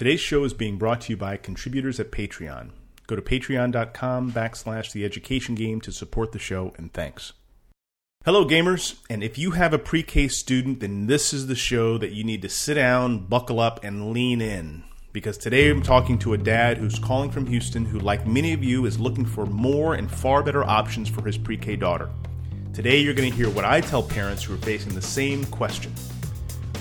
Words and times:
Today's 0.00 0.20
show 0.20 0.44
is 0.44 0.54
being 0.54 0.78
brought 0.78 1.02
to 1.02 1.12
you 1.12 1.18
by 1.18 1.36
contributors 1.36 2.00
at 2.00 2.10
Patreon. 2.10 2.70
Go 3.06 3.16
to 3.16 3.20
patreon.com 3.20 4.32
backslash 4.32 4.92
the 4.92 5.04
education 5.04 5.54
game 5.54 5.78
to 5.82 5.92
support 5.92 6.32
the 6.32 6.38
show, 6.38 6.72
and 6.78 6.90
thanks. 6.90 7.34
Hello, 8.24 8.46
gamers, 8.46 8.98
and 9.10 9.22
if 9.22 9.36
you 9.36 9.50
have 9.50 9.74
a 9.74 9.78
pre 9.78 10.02
K 10.02 10.26
student, 10.26 10.80
then 10.80 11.06
this 11.06 11.34
is 11.34 11.48
the 11.48 11.54
show 11.54 11.98
that 11.98 12.12
you 12.12 12.24
need 12.24 12.40
to 12.40 12.48
sit 12.48 12.76
down, 12.76 13.26
buckle 13.26 13.60
up, 13.60 13.84
and 13.84 14.10
lean 14.10 14.40
in. 14.40 14.84
Because 15.12 15.36
today 15.36 15.68
I'm 15.68 15.82
talking 15.82 16.18
to 16.20 16.32
a 16.32 16.38
dad 16.38 16.78
who's 16.78 16.98
calling 16.98 17.30
from 17.30 17.44
Houston 17.44 17.84
who, 17.84 17.98
like 17.98 18.26
many 18.26 18.54
of 18.54 18.64
you, 18.64 18.86
is 18.86 18.98
looking 18.98 19.26
for 19.26 19.44
more 19.44 19.96
and 19.96 20.10
far 20.10 20.42
better 20.42 20.64
options 20.64 21.10
for 21.10 21.26
his 21.26 21.36
pre 21.36 21.58
K 21.58 21.76
daughter. 21.76 22.08
Today 22.72 23.00
you're 23.00 23.12
going 23.12 23.30
to 23.30 23.36
hear 23.36 23.50
what 23.50 23.66
I 23.66 23.82
tell 23.82 24.02
parents 24.02 24.44
who 24.44 24.54
are 24.54 24.64
facing 24.64 24.94
the 24.94 25.02
same 25.02 25.44
question. 25.44 25.92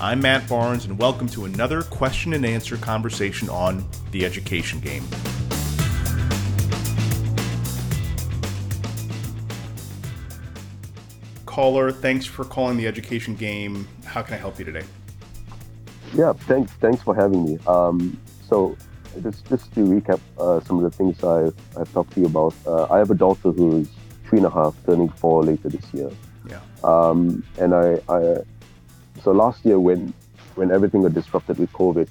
I'm 0.02 0.22
Matt 0.22 0.48
Barnes, 0.48 0.86
and 0.86 0.98
welcome 0.98 1.28
to 1.28 1.44
another 1.44 1.82
question 1.82 2.34
and 2.34 2.46
answer 2.46 2.78
conversation 2.78 3.50
on 3.50 3.86
the 4.12 4.26
education 4.26 4.80
game. 4.80 5.04
Caller, 11.46 11.92
thanks 11.92 12.26
for 12.26 12.46
calling 12.46 12.78
the 12.78 12.88
education 12.88 13.36
game. 13.36 13.90
How 14.06 14.22
can 14.22 14.36
I 14.36 14.38
help 14.38 14.58
you 14.58 14.64
today? 14.64 14.86
Yeah, 16.14 16.32
thanks. 16.32 16.72
Thanks 16.80 17.04
for 17.04 17.14
having 17.14 17.44
me. 17.44 17.60
Um, 17.68 18.18
so, 18.48 18.78
just 19.22 19.50
just 19.50 19.74
to 19.74 19.82
recap 19.82 20.22
uh, 20.38 20.62
some 20.62 20.82
of 20.82 20.90
the 20.90 20.92
things 20.92 21.22
I've, 21.26 21.54
I've 21.78 21.92
talked 21.92 22.14
to 22.14 22.22
you 22.22 22.28
about. 22.28 22.56
Uh, 22.66 22.86
I 22.86 23.00
have 23.00 23.12
a 23.12 23.16
daughter 23.16 23.52
who's 23.52 23.90
three 24.30 24.38
and 24.38 24.48
a 24.48 24.50
half, 24.50 24.76
turning 24.86 25.10
four 25.10 25.44
later 25.44 25.68
this 25.68 25.94
year. 25.94 26.10
Yeah. 26.50 26.62
Um, 26.86 27.44
and 27.58 27.76
I, 27.76 28.00
I 28.08 28.38
so 29.24 29.32
last 29.32 29.66
year 29.66 29.80
when 29.80 30.14
when 30.56 30.72
everything 30.72 31.04
got 31.04 31.14
disrupted 31.14 31.58
with 31.58 31.72
COVID, 31.74 32.08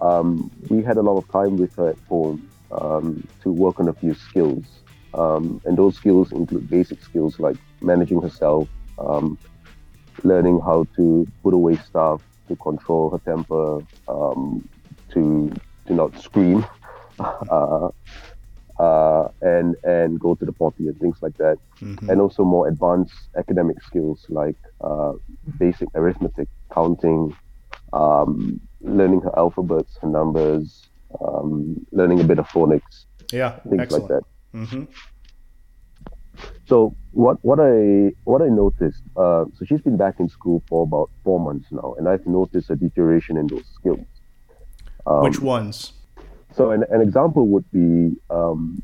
um, 0.00 0.50
we 0.68 0.82
had 0.82 0.96
a 0.96 1.02
lot 1.02 1.16
of 1.18 1.28
time 1.30 1.56
with 1.56 1.74
her 1.76 1.90
at 1.90 1.98
home 2.08 2.48
um, 2.70 3.26
to 3.42 3.50
work 3.50 3.80
on 3.80 3.88
a 3.88 3.92
few 3.92 4.14
skills, 4.14 4.64
um, 5.14 5.60
and 5.64 5.76
those 5.76 5.96
skills 5.96 6.32
include 6.32 6.68
basic 6.70 7.02
skills 7.02 7.38
like 7.38 7.56
managing 7.80 8.20
herself, 8.22 8.68
um, 8.98 9.38
learning 10.22 10.60
how 10.60 10.86
to 10.96 11.26
put 11.42 11.54
away 11.54 11.76
stuff, 11.76 12.22
to 12.48 12.56
control 12.56 13.10
her 13.10 13.18
temper, 13.18 13.80
um, 14.08 14.66
to 15.10 15.52
to 15.86 15.94
not 15.94 16.18
scream. 16.20 16.64
uh, 17.18 17.88
uh, 18.78 19.28
and 19.40 19.76
and 19.84 20.18
go 20.18 20.34
to 20.34 20.44
the 20.44 20.52
potty 20.52 20.88
and 20.88 20.98
things 20.98 21.18
like 21.20 21.36
that, 21.38 21.58
mm-hmm. 21.80 22.10
and 22.10 22.20
also 22.20 22.44
more 22.44 22.68
advanced 22.68 23.14
academic 23.36 23.82
skills 23.82 24.26
like 24.28 24.56
uh, 24.80 25.12
basic 25.58 25.88
arithmetic, 25.94 26.48
counting, 26.72 27.36
um, 27.92 28.60
learning 28.80 29.20
her 29.20 29.36
alphabets, 29.38 29.96
her 30.02 30.08
numbers, 30.08 30.86
um, 31.24 31.86
learning 31.92 32.20
a 32.20 32.24
bit 32.24 32.38
of 32.38 32.48
phonics, 32.48 33.04
yeah, 33.32 33.58
things 33.60 33.82
excellent. 33.82 34.10
like 34.10 34.20
that. 34.20 34.58
Mm-hmm. 34.58 34.84
So 36.66 36.96
what 37.12 37.38
what 37.42 37.60
I 37.60 38.12
what 38.24 38.42
I 38.42 38.48
noticed, 38.48 39.02
uh, 39.16 39.44
so 39.56 39.64
she's 39.64 39.80
been 39.82 39.96
back 39.96 40.18
in 40.18 40.28
school 40.28 40.62
for 40.68 40.82
about 40.82 41.10
four 41.22 41.38
months 41.38 41.68
now, 41.70 41.94
and 41.98 42.08
I've 42.08 42.26
noticed 42.26 42.70
a 42.70 42.76
deterioration 42.76 43.36
in 43.36 43.46
those 43.46 43.66
skills. 43.74 44.06
Um, 45.06 45.22
Which 45.22 45.40
ones? 45.40 45.92
So 46.54 46.70
an, 46.70 46.84
an 46.90 47.00
example 47.00 47.48
would 47.48 47.70
be, 47.72 48.16
um, 48.30 48.82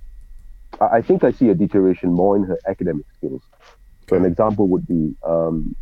I 0.81 1.03
think 1.03 1.25
I 1.25 1.31
see 1.31 1.49
a 1.51 1.55
deterioration 1.55 2.13
more 2.13 2.37
in 2.37 2.45
her 2.45 2.59
academic 2.67 3.07
skills. 3.17 3.43
So 4.09 4.17
an 4.17 4.25
example 4.25 4.67
would 4.69 4.87
be, 4.87 5.15
um, 5.25 5.77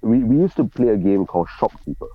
we, 0.00 0.24
we 0.24 0.36
used 0.36 0.56
to 0.56 0.64
play 0.64 0.88
a 0.88 0.96
game 0.96 1.26
called 1.26 1.48
Shopkeeper, 1.58 2.08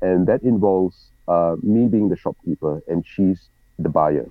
and 0.00 0.26
that 0.28 0.42
involves 0.42 1.10
uh, 1.26 1.56
me 1.62 1.88
being 1.88 2.08
the 2.08 2.16
shopkeeper 2.16 2.82
and 2.86 3.04
she's 3.06 3.48
the 3.78 3.88
buyer. 3.88 4.26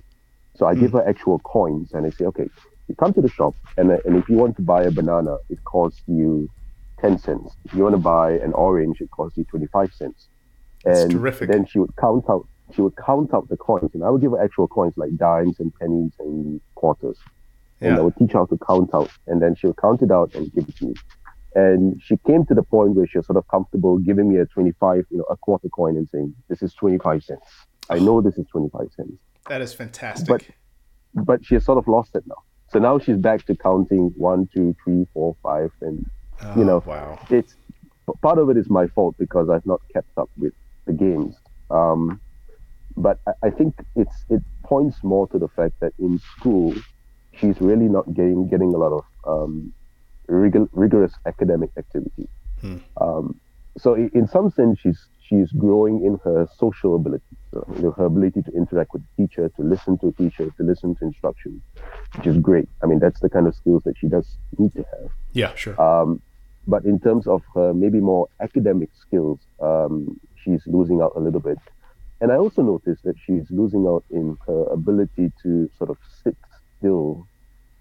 So 0.56 0.66
I 0.66 0.74
mm. 0.74 0.80
give 0.80 0.92
her 0.92 1.06
actual 1.06 1.38
coins 1.40 1.92
and 1.92 2.06
I 2.06 2.10
say, 2.10 2.24
okay, 2.26 2.48
you 2.88 2.94
come 2.94 3.12
to 3.14 3.20
the 3.20 3.28
shop 3.28 3.54
and, 3.76 3.90
and 3.90 4.16
if 4.16 4.28
you 4.28 4.36
want 4.36 4.56
to 4.56 4.62
buy 4.62 4.84
a 4.84 4.90
banana, 4.90 5.36
it 5.50 5.62
costs 5.64 6.02
you 6.06 6.48
10 7.00 7.18
cents. 7.18 7.54
If 7.64 7.74
you 7.74 7.82
want 7.82 7.94
to 7.94 8.00
buy 8.00 8.32
an 8.32 8.52
orange, 8.52 9.00
it 9.00 9.10
costs 9.10 9.36
you 9.36 9.44
25 9.44 9.92
cents. 9.92 10.28
And 10.84 11.10
then 11.10 11.66
she 11.66 11.78
would 11.78 11.96
count 11.96 12.24
out 12.28 12.46
she 12.72 12.80
would 12.80 12.96
count 12.96 13.34
out 13.34 13.48
the 13.48 13.56
coins, 13.56 13.90
and 13.94 14.04
I 14.04 14.10
would 14.10 14.20
give 14.20 14.32
her 14.32 14.42
actual 14.42 14.68
coins 14.68 14.94
like 14.96 15.16
dimes 15.16 15.60
and 15.60 15.74
pennies 15.74 16.12
and 16.18 16.60
quarters, 16.74 17.18
and 17.80 17.92
yeah. 17.92 17.98
I 17.98 18.02
would 18.02 18.16
teach 18.16 18.32
her 18.32 18.40
how 18.40 18.46
to 18.46 18.58
count 18.66 18.90
out, 18.94 19.10
and 19.26 19.42
then 19.42 19.54
she 19.54 19.66
would 19.66 19.76
count 19.76 20.02
it 20.02 20.10
out 20.10 20.34
and 20.34 20.52
give 20.52 20.68
it 20.68 20.76
to 20.76 20.86
me. 20.86 20.94
And 21.54 22.02
she 22.02 22.16
came 22.26 22.44
to 22.46 22.54
the 22.54 22.64
point 22.64 22.96
where 22.96 23.06
she 23.06 23.18
was 23.18 23.26
sort 23.26 23.36
of 23.36 23.46
comfortable 23.48 23.98
giving 23.98 24.28
me 24.28 24.38
a 24.38 24.46
25, 24.46 25.06
you 25.10 25.18
know, 25.18 25.24
a 25.30 25.36
quarter 25.36 25.68
coin 25.68 25.96
and 25.96 26.08
saying, 26.10 26.34
"This 26.48 26.62
is 26.62 26.74
25 26.74 27.22
cents. 27.22 27.46
I 27.90 27.98
know 28.00 28.20
this 28.20 28.38
is 28.38 28.46
25 28.48 28.90
cents." 28.96 29.12
That 29.48 29.60
is 29.60 29.72
fantastic. 29.72 30.26
But 30.28 30.44
but 31.14 31.44
she 31.44 31.54
has 31.54 31.64
sort 31.64 31.78
of 31.78 31.86
lost 31.86 32.16
it 32.16 32.24
now. 32.26 32.42
So 32.72 32.80
now 32.80 32.98
she's 32.98 33.18
back 33.18 33.46
to 33.46 33.54
counting 33.54 34.12
one, 34.16 34.48
two, 34.52 34.74
three, 34.82 35.06
four, 35.14 35.36
five, 35.42 35.70
and 35.80 36.10
oh, 36.42 36.58
you 36.58 36.64
know, 36.64 36.82
wow. 36.84 37.18
it's 37.30 37.54
part 38.20 38.38
of 38.38 38.50
it 38.50 38.56
is 38.56 38.68
my 38.68 38.86
fault 38.88 39.14
because 39.18 39.48
I've 39.48 39.64
not 39.64 39.80
kept 39.92 40.10
up 40.18 40.28
with 40.36 40.52
the 40.86 40.92
games. 40.92 41.36
Um, 41.70 42.20
but 42.96 43.18
I, 43.26 43.32
I 43.48 43.50
think 43.50 43.74
it's 43.96 44.24
it 44.28 44.42
points 44.64 45.02
more 45.02 45.26
to 45.28 45.38
the 45.38 45.48
fact 45.48 45.80
that 45.80 45.92
in 45.98 46.20
school 46.36 46.74
she's 47.38 47.60
really 47.60 47.88
not 47.88 48.12
getting 48.14 48.48
getting 48.48 48.74
a 48.74 48.78
lot 48.78 48.92
of 48.92 49.04
um, 49.26 49.72
rigor, 50.28 50.68
rigorous 50.72 51.14
academic 51.26 51.70
activity. 51.76 52.28
Hmm. 52.60 52.76
Um, 53.00 53.40
so 53.76 53.94
in 53.94 54.28
some 54.28 54.50
sense, 54.50 54.78
she's 54.80 55.08
she's 55.20 55.50
growing 55.52 56.04
in 56.04 56.20
her 56.22 56.46
social 56.56 56.94
ability, 56.94 57.24
so, 57.52 57.66
you 57.74 57.82
know, 57.82 57.90
her 57.92 58.04
ability 58.04 58.42
to 58.42 58.52
interact 58.52 58.92
with 58.92 59.02
the 59.02 59.26
teacher, 59.26 59.48
to 59.56 59.62
listen 59.62 59.98
to 59.98 60.08
a 60.08 60.12
teacher, 60.12 60.50
to 60.56 60.62
listen 60.62 60.94
to 60.96 61.04
instructions, 61.04 61.60
which 62.16 62.26
is 62.26 62.36
great. 62.38 62.68
I 62.82 62.86
mean, 62.86 63.00
that's 63.00 63.20
the 63.20 63.28
kind 63.28 63.46
of 63.46 63.54
skills 63.54 63.82
that 63.84 63.96
she 63.98 64.06
does 64.06 64.36
need 64.58 64.72
to 64.74 64.84
have. 64.92 65.10
Yeah, 65.32 65.54
sure. 65.56 65.80
Um, 65.80 66.20
but 66.66 66.84
in 66.84 67.00
terms 67.00 67.26
of 67.26 67.42
her 67.54 67.74
maybe 67.74 68.00
more 68.00 68.28
academic 68.40 68.90
skills, 69.00 69.40
um, 69.60 70.20
she's 70.42 70.62
losing 70.66 71.00
out 71.00 71.12
a 71.16 71.20
little 71.20 71.40
bit. 71.40 71.58
And 72.24 72.32
I 72.32 72.36
also 72.36 72.62
noticed 72.62 73.02
that 73.04 73.16
she's 73.26 73.50
losing 73.50 73.86
out 73.86 74.02
in 74.08 74.38
her 74.46 74.64
ability 74.72 75.30
to 75.42 75.68
sort 75.76 75.90
of 75.90 75.98
sit 76.22 76.34
still 76.78 77.28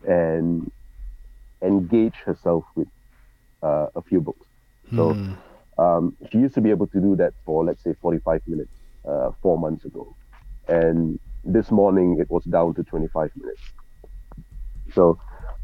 and 0.05 0.69
engage 1.63 2.15
herself 2.25 2.65
with 2.75 2.89
uh, 3.61 3.87
a 3.95 4.01
few 4.01 4.19
books. 4.19 4.45
So 4.93 5.13
hmm. 5.13 5.33
um, 5.81 6.17
she 6.29 6.39
used 6.39 6.55
to 6.55 6.59
be 6.59 6.71
able 6.71 6.87
to 6.87 6.99
do 6.99 7.15
that 7.15 7.31
for, 7.45 7.63
let's 7.63 7.81
say, 7.83 7.93
45 8.01 8.41
minutes 8.45 8.73
uh, 9.07 9.31
four 9.41 9.57
months 9.57 9.85
ago. 9.85 10.13
And 10.67 11.17
this 11.45 11.71
morning 11.71 12.17
it 12.19 12.29
was 12.29 12.43
down 12.43 12.73
to 12.73 12.83
25 12.83 13.29
minutes. 13.37 13.61
So 14.91 15.17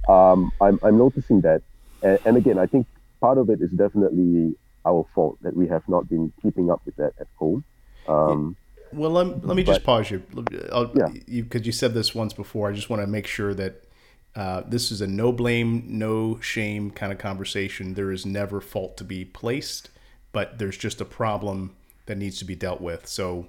um, 0.08 0.52
I'm, 0.62 0.80
I'm 0.84 0.98
noticing 0.98 1.42
that. 1.42 1.64
And, 2.02 2.18
and 2.24 2.38
again, 2.38 2.58
I 2.58 2.66
think 2.66 2.88
part 3.20 3.40
of 3.40 3.50
it 3.50 3.60
is 3.62 3.72
definitely 3.72 4.56
our 4.86 5.06
fault 5.14 5.38
that 5.42 5.54
we 5.54 5.68
have 5.68 5.84
not 5.90 6.08
been 6.08 6.32
keeping 6.42 6.72
up 6.72 6.82
with 6.86 6.96
that 6.96 7.12
at 7.20 7.28
home. 7.38 7.66
Um, 8.08 8.56
well, 8.92 9.12
let, 9.12 9.46
let 9.46 9.56
me 9.56 9.64
just 9.64 9.84
pause 9.84 10.10
you. 10.10 10.24
I'll, 10.72 10.92
yeah. 10.96 11.08
Because 11.08 11.62
you, 11.62 11.66
you, 11.66 11.72
said 11.72 11.94
this 11.94 12.16
once 12.16 12.34
before. 12.34 12.70
I 12.70 12.74
just 12.74 12.90
want 12.90 13.02
to 13.02 13.08
make 13.08 13.28
sure 13.28 13.54
that 13.54 13.84
uh, 14.36 14.62
this 14.68 14.92
is 14.92 15.02
a 15.02 15.08
no 15.08 15.32
blame, 15.32 15.84
no 15.88 16.40
shame 16.40 16.92
kind 16.92 17.12
of 17.12 17.18
conversation. 17.18 17.94
There 17.94 18.12
is 18.12 18.26
never 18.26 18.62
fault 18.62 18.98
to 18.98 19.04
be 19.04 19.26
placed, 19.26 19.90
but 20.32 20.60
there's 20.60 20.78
just 20.78 21.02
a 21.02 21.06
problem 21.06 21.76
that 22.06 22.18
needs 22.18 22.40
to 22.40 22.46
be 22.46 22.56
dealt 22.56 22.82
with. 22.82 23.08
So 23.08 23.48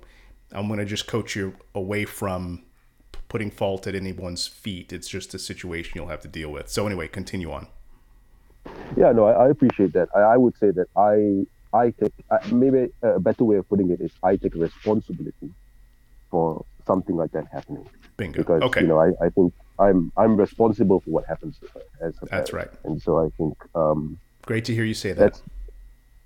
I'm 0.53 0.67
going 0.67 0.79
to 0.79 0.85
just 0.85 1.07
coach 1.07 1.37
you 1.37 1.55
away 1.75 2.05
from 2.05 2.63
putting 3.29 3.51
fault 3.51 3.87
at 3.87 3.95
anyone's 3.95 4.47
feet. 4.47 4.93
It's 4.93 5.09
just 5.09 5.33
a 5.35 5.39
situation 5.39 5.93
you'll 5.95 6.09
have 6.09 6.23
to 6.23 6.29
deal 6.29 6.51
with. 6.51 6.69
So 6.69 6.87
anyway, 6.87 7.09
continue 7.09 7.53
on. 7.53 7.69
Yeah, 8.97 9.13
no, 9.13 9.25
I, 9.25 9.47
I 9.47 9.49
appreciate 9.49 9.93
that. 9.95 10.09
I, 10.15 10.21
I 10.21 10.37
would 10.37 10.57
say 10.59 10.71
that 10.73 10.89
I 10.97 11.47
I 11.73 11.91
take 11.91 12.13
uh, 12.31 12.39
maybe 12.51 12.93
a 13.03 13.21
better 13.21 13.45
way 13.45 13.57
of 13.57 13.69
putting 13.69 13.91
it 13.91 14.01
is 14.01 14.11
I 14.23 14.37
take 14.37 14.55
responsibility 14.55 15.51
for 16.31 16.65
something 16.87 17.17
like 17.17 17.33
that 17.33 17.47
happening. 17.53 17.89
Bingo. 18.17 18.39
Because 18.39 18.63
okay. 18.63 18.83
you 18.83 18.87
know, 18.87 18.99
I, 18.99 19.11
I 19.25 19.29
think 19.31 19.53
I'm 19.79 20.13
I'm 20.17 20.37
responsible 20.37 21.01
for 21.01 21.11
what 21.11 21.27
happens 21.27 21.59
as 22.01 22.15
a 22.23 22.27
That's 22.27 22.51
parent. 22.51 22.53
right. 22.53 22.81
And 22.85 23.01
so 23.01 23.19
I 23.19 23.31
think 23.37 23.57
um, 23.75 24.19
great 24.47 24.65
to 24.67 24.75
hear 24.75 24.85
you 24.85 24.95
say 24.95 25.13
that. 25.13 25.19
That's, 25.19 25.43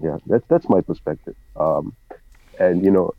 yeah, 0.01 0.19
that's 0.27 0.45
that's 0.49 0.69
my 0.69 0.81
perspective. 0.81 1.37
Um, 1.57 1.95
and 2.59 2.85
you 2.85 2.91
know, 2.91 3.15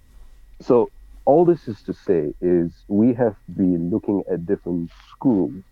so 0.62 0.90
all 1.26 1.46
this 1.46 1.68
is 1.68 1.82
to 1.84 1.94
say 1.94 2.34
is 2.42 2.72
we 2.88 3.14
have 3.14 3.36
been 3.56 3.90
looking 3.90 4.24
at 4.32 4.46
different 4.46 4.92
schools 5.12 5.64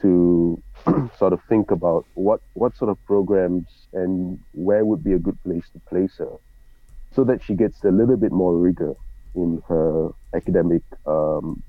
to 0.00 0.62
sort 1.18 1.32
of 1.32 1.40
think 1.48 1.70
about 1.70 2.04
what 2.14 2.40
what 2.54 2.76
sort 2.76 2.90
of 2.90 3.04
programs 3.06 3.66
and 3.92 4.38
where 4.52 4.84
would 4.84 5.02
be 5.02 5.12
a 5.12 5.18
good 5.18 5.42
place 5.42 5.64
to 5.72 5.80
place 5.80 6.16
her, 6.18 6.32
so 7.14 7.24
that 7.24 7.42
she 7.42 7.54
gets 7.54 7.82
a 7.84 7.90
little 7.90 8.16
bit 8.16 8.32
more 8.32 8.56
rigor 8.56 8.94
in 9.34 9.62
her 9.68 10.10
academic, 10.34 10.82
um, 11.06 11.62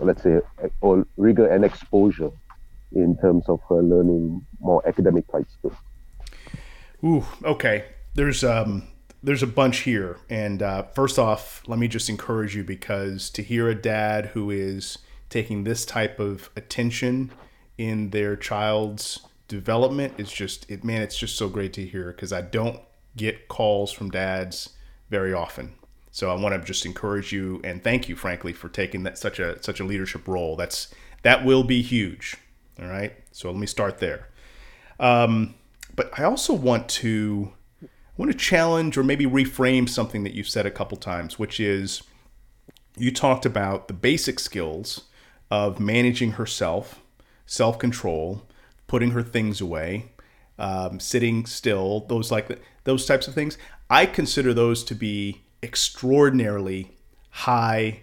let's 0.00 0.22
say, 0.22 0.40
or 0.80 1.06
rigor 1.16 1.46
and 1.46 1.64
exposure 1.64 2.30
in 2.94 3.16
terms 3.18 3.44
of 3.48 3.60
her 3.68 3.82
learning 3.82 4.44
more 4.60 4.86
academic 4.86 5.26
type 5.30 5.46
skills. 5.58 5.74
Ooh, 7.04 7.24
okay. 7.44 7.84
There's 8.14 8.44
um, 8.44 8.86
there's 9.22 9.42
a 9.42 9.46
bunch 9.46 9.78
here. 9.80 10.18
And 10.28 10.62
uh, 10.62 10.84
first 10.94 11.18
off, 11.18 11.62
let 11.66 11.78
me 11.78 11.88
just 11.88 12.08
encourage 12.08 12.56
you 12.56 12.64
because 12.64 13.30
to 13.30 13.42
hear 13.42 13.68
a 13.68 13.74
dad 13.74 14.26
who 14.26 14.50
is 14.50 14.98
taking 15.32 15.64
this 15.64 15.84
type 15.84 16.20
of 16.20 16.50
attention 16.56 17.32
in 17.78 18.10
their 18.10 18.36
child's 18.36 19.20
development. 19.48 20.14
Is 20.18 20.30
just 20.30 20.70
it 20.70 20.84
man 20.84 21.02
it's 21.02 21.18
just 21.18 21.36
so 21.36 21.48
great 21.48 21.72
to 21.74 21.84
hear 21.84 22.12
because 22.12 22.32
i 22.32 22.40
don't 22.40 22.80
get 23.16 23.48
calls 23.48 23.92
from 23.92 24.10
dads 24.10 24.70
very 25.10 25.32
often. 25.32 25.72
So 26.10 26.30
i 26.30 26.40
want 26.40 26.54
to 26.54 26.64
just 26.64 26.86
encourage 26.86 27.32
you 27.32 27.60
and 27.64 27.82
thank 27.82 28.08
you 28.08 28.14
frankly 28.16 28.52
for 28.52 28.68
taking 28.68 29.02
that 29.02 29.18
such 29.18 29.40
a 29.40 29.60
such 29.62 29.80
a 29.80 29.84
leadership 29.84 30.28
role. 30.28 30.54
That's 30.56 30.94
that 31.22 31.44
will 31.44 31.64
be 31.64 31.82
huge 31.82 32.36
all 32.80 32.88
right? 32.88 33.12
So 33.32 33.50
let 33.50 33.58
me 33.58 33.66
start 33.66 33.98
there. 33.98 34.28
Um, 35.00 35.54
but 35.94 36.10
i 36.18 36.24
also 36.24 36.54
want 36.54 36.88
to 36.88 37.52
I 37.82 37.86
want 38.16 38.30
to 38.30 38.38
challenge 38.38 38.96
or 38.96 39.02
maybe 39.02 39.26
reframe 39.26 39.88
something 39.88 40.22
that 40.24 40.34
you've 40.34 40.48
said 40.48 40.66
a 40.66 40.70
couple 40.70 40.96
times 40.96 41.38
which 41.38 41.58
is 41.60 42.02
you 42.96 43.10
talked 43.10 43.46
about 43.46 43.88
the 43.88 43.94
basic 43.94 44.38
skills 44.38 45.04
of 45.52 45.78
managing 45.78 46.32
herself 46.32 47.02
self-control 47.44 48.42
putting 48.86 49.12
her 49.12 49.22
things 49.22 49.60
away, 49.60 50.04
um, 50.58 51.00
sitting 51.00 51.46
still, 51.46 52.00
those 52.08 52.30
like 52.30 52.60
those 52.84 53.06
types 53.06 53.26
of 53.26 53.32
things. 53.32 53.56
I 53.88 54.04
consider 54.04 54.52
those 54.52 54.84
to 54.84 54.94
be 54.94 55.40
extraordinarily 55.62 56.90
high 57.30 58.02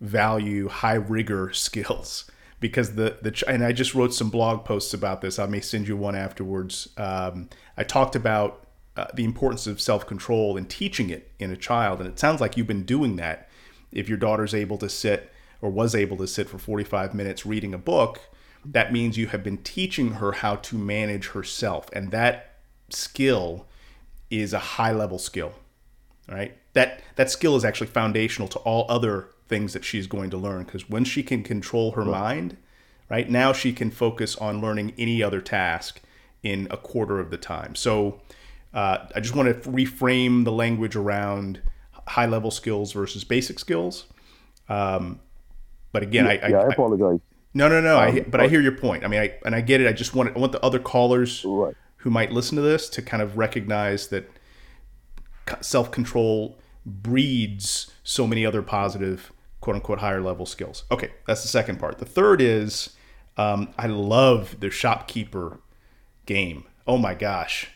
value, 0.00 0.68
high 0.68 0.94
rigor 0.94 1.52
skills 1.54 2.30
because 2.58 2.94
the 2.94 3.18
the 3.20 3.44
and 3.46 3.62
I 3.62 3.72
just 3.72 3.94
wrote 3.94 4.14
some 4.14 4.30
blog 4.30 4.64
posts 4.64 4.94
about 4.94 5.20
this. 5.20 5.38
I 5.38 5.44
may 5.44 5.60
send 5.60 5.88
you 5.88 5.96
one 5.96 6.16
afterwards. 6.16 6.88
Um, 6.96 7.50
I 7.76 7.84
talked 7.84 8.16
about 8.16 8.66
uh, 8.96 9.08
the 9.12 9.24
importance 9.24 9.66
of 9.66 9.78
self 9.78 10.06
control 10.06 10.56
and 10.56 10.70
teaching 10.70 11.10
it 11.10 11.30
in 11.38 11.50
a 11.50 11.56
child, 11.56 12.00
and 12.00 12.08
it 12.08 12.18
sounds 12.18 12.40
like 12.40 12.56
you've 12.56 12.66
been 12.66 12.84
doing 12.84 13.16
that. 13.16 13.48
If 13.92 14.08
your 14.08 14.18
daughter's 14.18 14.54
able 14.54 14.78
to 14.78 14.88
sit 14.88 15.29
or 15.62 15.70
was 15.70 15.94
able 15.94 16.16
to 16.18 16.26
sit 16.26 16.48
for 16.48 16.58
45 16.58 17.14
minutes 17.14 17.44
reading 17.44 17.74
a 17.74 17.78
book, 17.78 18.20
that 18.64 18.92
means 18.92 19.16
you 19.16 19.28
have 19.28 19.42
been 19.42 19.58
teaching 19.58 20.12
her 20.12 20.32
how 20.32 20.56
to 20.56 20.76
manage 20.76 21.28
herself. 21.28 21.88
And 21.92 22.10
that 22.10 22.58
skill 22.90 23.66
is 24.30 24.52
a 24.52 24.58
high 24.58 24.92
level 24.92 25.18
skill, 25.18 25.54
right? 26.28 26.56
That, 26.74 27.02
that 27.16 27.30
skill 27.30 27.56
is 27.56 27.64
actually 27.64 27.88
foundational 27.88 28.48
to 28.48 28.58
all 28.60 28.86
other 28.88 29.28
things 29.48 29.72
that 29.72 29.84
she's 29.84 30.06
going 30.06 30.30
to 30.30 30.36
learn 30.36 30.64
because 30.64 30.88
when 30.88 31.04
she 31.04 31.22
can 31.22 31.42
control 31.42 31.92
her 31.92 32.04
mind, 32.04 32.56
right 33.08 33.28
now 33.28 33.52
she 33.52 33.72
can 33.72 33.90
focus 33.90 34.36
on 34.36 34.60
learning 34.60 34.94
any 34.96 35.22
other 35.22 35.40
task 35.40 36.00
in 36.42 36.68
a 36.70 36.76
quarter 36.76 37.18
of 37.18 37.30
the 37.30 37.36
time. 37.36 37.74
So 37.74 38.20
uh, 38.72 39.06
I 39.14 39.20
just 39.20 39.34
want 39.34 39.62
to 39.62 39.70
reframe 39.70 40.44
the 40.44 40.52
language 40.52 40.96
around 40.96 41.60
high 42.06 42.26
level 42.26 42.50
skills 42.50 42.92
versus 42.92 43.24
basic 43.24 43.58
skills. 43.58 44.06
Um, 44.68 45.20
but 45.92 46.02
again, 46.02 46.24
yeah, 46.24 46.30
I, 46.30 46.34
I, 46.34 46.48
yeah, 46.48 46.58
I 46.58 46.66
apologize. 46.68 47.20
No, 47.52 47.68
no, 47.68 47.80
no. 47.80 47.98
Um, 47.98 48.16
I, 48.16 48.20
but 48.20 48.40
I 48.40 48.48
hear 48.48 48.60
your 48.60 48.76
point. 48.76 49.04
I 49.04 49.08
mean, 49.08 49.20
I 49.20 49.34
and 49.44 49.54
I 49.54 49.60
get 49.60 49.80
it. 49.80 49.88
I 49.88 49.92
just 49.92 50.14
want 50.14 50.36
I 50.36 50.38
want 50.38 50.52
the 50.52 50.64
other 50.64 50.78
callers 50.78 51.44
right. 51.44 51.74
who 51.98 52.10
might 52.10 52.32
listen 52.32 52.56
to 52.56 52.62
this 52.62 52.88
to 52.90 53.02
kind 53.02 53.22
of 53.22 53.36
recognize 53.36 54.08
that 54.08 54.30
self 55.60 55.90
control 55.90 56.58
breeds 56.86 57.90
so 58.04 58.26
many 58.26 58.46
other 58.46 58.62
positive 58.62 59.32
quote 59.60 59.76
unquote 59.76 59.98
higher 59.98 60.20
level 60.20 60.46
skills. 60.46 60.84
Okay, 60.90 61.10
that's 61.26 61.42
the 61.42 61.48
second 61.48 61.78
part. 61.78 61.98
The 61.98 62.04
third 62.04 62.40
is 62.40 62.96
um, 63.36 63.72
I 63.78 63.86
love 63.86 64.60
the 64.60 64.70
shopkeeper 64.70 65.60
game. 66.26 66.64
Oh 66.86 66.98
my 66.98 67.14
gosh. 67.14 67.68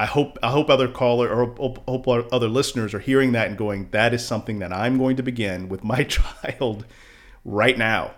I 0.00 0.06
hope 0.06 0.38
I 0.42 0.50
hope 0.50 0.70
other 0.70 0.86
caller 0.86 1.28
or 1.28 1.46
hope, 1.54 1.84
hope 1.88 2.06
other 2.32 2.48
listeners 2.48 2.94
are 2.94 3.00
hearing 3.00 3.32
that 3.32 3.48
and 3.48 3.58
going, 3.58 3.90
that 3.90 4.14
is 4.14 4.24
something 4.24 4.60
that 4.60 4.72
I'm 4.72 4.96
going 4.96 5.16
to 5.16 5.24
begin 5.24 5.68
with 5.68 5.82
my 5.82 6.04
child 6.04 6.86
right 7.48 7.78
now. 7.78 8.12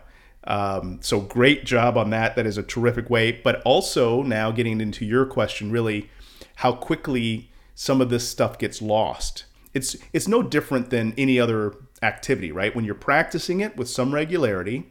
Um, 0.44 0.98
so 1.02 1.20
great 1.20 1.64
job 1.64 1.96
on 1.96 2.10
that. 2.10 2.36
That 2.36 2.46
is 2.46 2.58
a 2.58 2.62
terrific 2.62 3.10
way. 3.10 3.32
But 3.32 3.62
also 3.62 4.22
now 4.22 4.50
getting 4.50 4.80
into 4.80 5.04
your 5.04 5.26
question, 5.26 5.70
really, 5.70 6.10
how 6.56 6.72
quickly 6.72 7.50
some 7.74 8.00
of 8.00 8.10
this 8.10 8.28
stuff 8.28 8.58
gets 8.58 8.82
lost. 8.82 9.44
It's 9.72 9.96
it's 10.12 10.26
no 10.26 10.42
different 10.42 10.90
than 10.90 11.14
any 11.16 11.38
other 11.38 11.74
activity, 12.02 12.50
right? 12.50 12.74
When 12.74 12.84
you're 12.84 12.94
practicing 12.94 13.60
it 13.60 13.76
with 13.76 13.88
some 13.88 14.12
regularity, 14.12 14.88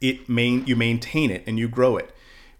it 0.00 0.28
main 0.28 0.66
you 0.66 0.76
maintain 0.76 1.30
it 1.30 1.44
and 1.46 1.58
you 1.58 1.68
grow 1.68 1.96
it. 1.96 2.12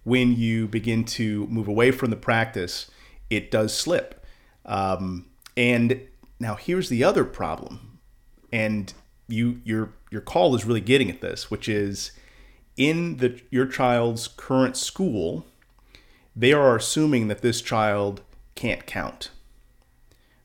When 0.05 0.35
you 0.35 0.69
begin 0.69 1.05
to 1.05 1.47
move 1.49 1.69
away 1.69 1.91
from 1.91 2.11
the 2.11 2.17
practice, 2.17 2.91
it 3.29 3.51
does 3.51 3.75
slip. 3.75 4.25
Um, 4.65 5.27
and 5.57 6.01
now 6.41 6.55
here's 6.55 6.89
the 6.89 7.03
other 7.05 7.25
problem, 7.25 7.99
and 8.53 8.93
you 9.27 9.61
your 9.65 9.93
your 10.11 10.21
call 10.21 10.55
is 10.55 10.65
really 10.65 10.81
getting 10.81 11.11
at 11.11 11.21
this, 11.21 11.51
which 11.51 11.69
is 11.69 12.13
in 12.77 13.17
the 13.19 13.41
your 13.51 13.67
child's 13.67 14.29
current 14.29 14.77
school, 14.77 15.45
they 16.35 16.53
are 16.53 16.77
assuming 16.77 17.29
that 17.29 17.43
this 17.43 17.61
child 17.61 18.23
can't 18.55 18.87
count. 18.87 19.31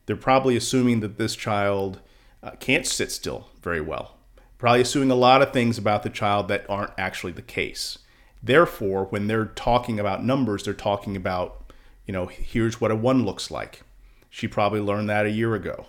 They're 0.05 0.15
probably 0.15 0.55
assuming 0.57 0.99
that 0.99 1.17
this 1.17 1.35
child 1.35 2.01
uh, 2.41 2.51
can't 2.59 2.85
sit 2.85 3.11
still 3.11 3.47
very 3.61 3.81
well. 3.81 4.17
Probably 4.57 4.81
assuming 4.81 5.11
a 5.11 5.15
lot 5.15 5.41
of 5.41 5.53
things 5.53 5.77
about 5.77 6.03
the 6.03 6.09
child 6.09 6.47
that 6.47 6.65
aren't 6.69 6.93
actually 6.97 7.33
the 7.33 7.41
case. 7.41 7.99
Therefore, 8.41 9.05
when 9.05 9.27
they're 9.27 9.45
talking 9.45 9.99
about 9.99 10.25
numbers, 10.25 10.63
they're 10.63 10.73
talking 10.73 11.15
about, 11.15 11.71
you 12.05 12.11
know, 12.11 12.25
here's 12.25 12.81
what 12.81 12.91
a 12.91 12.95
one 12.95 13.25
looks 13.25 13.49
like. 13.49 13.81
She 14.29 14.47
probably 14.47 14.81
learned 14.81 15.09
that 15.09 15.25
a 15.25 15.31
year 15.31 15.55
ago, 15.55 15.85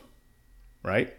right? 0.83 1.15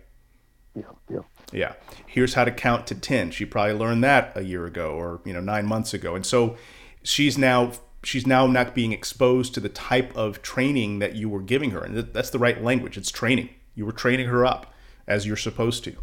Yeah, 0.76 0.84
yeah. 1.10 1.20
Yeah. 1.52 1.74
Here's 2.08 2.34
how 2.34 2.46
to 2.46 2.52
count 2.52 2.88
to 2.88 2.96
10. 2.96 3.32
She 3.32 3.46
probably 3.46 3.74
learned 3.74 4.04
that 4.04 4.32
a 4.36 4.42
year 4.42 4.66
ago 4.66 4.92
or, 4.92 5.22
you 5.26 5.34
know, 5.34 5.42
9 5.42 5.66
months 5.66 5.94
ago. 5.94 6.16
And 6.16 6.26
so 6.26 6.58
she's 7.04 7.38
now 7.38 7.74
she's 8.04 8.28
now 8.28 8.46
not 8.46 8.76
being 8.76 8.92
exposed 8.92 9.54
to 9.56 9.60
the 9.60 9.70
type 9.70 10.16
of 10.16 10.42
training 10.42 11.00
that 11.00 11.16
you 11.16 11.28
were 11.28 11.42
giving 11.42 11.72
her. 11.72 11.84
And 11.84 11.98
that's 11.98 12.30
the 12.30 12.40
right 12.40 12.64
language. 12.64 12.98
It's 12.98 13.12
training. 13.12 13.50
You 13.74 13.86
were 13.86 13.92
training 13.92 14.28
her 14.28 14.46
up 14.46 14.72
as 15.08 15.26
you're 15.26 15.36
supposed 15.36 15.84
to. 15.86 15.96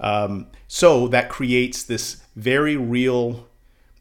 Um, 0.00 0.48
so 0.68 1.08
that 1.08 1.28
creates 1.28 1.82
this 1.82 2.22
very 2.36 2.76
real 2.76 3.48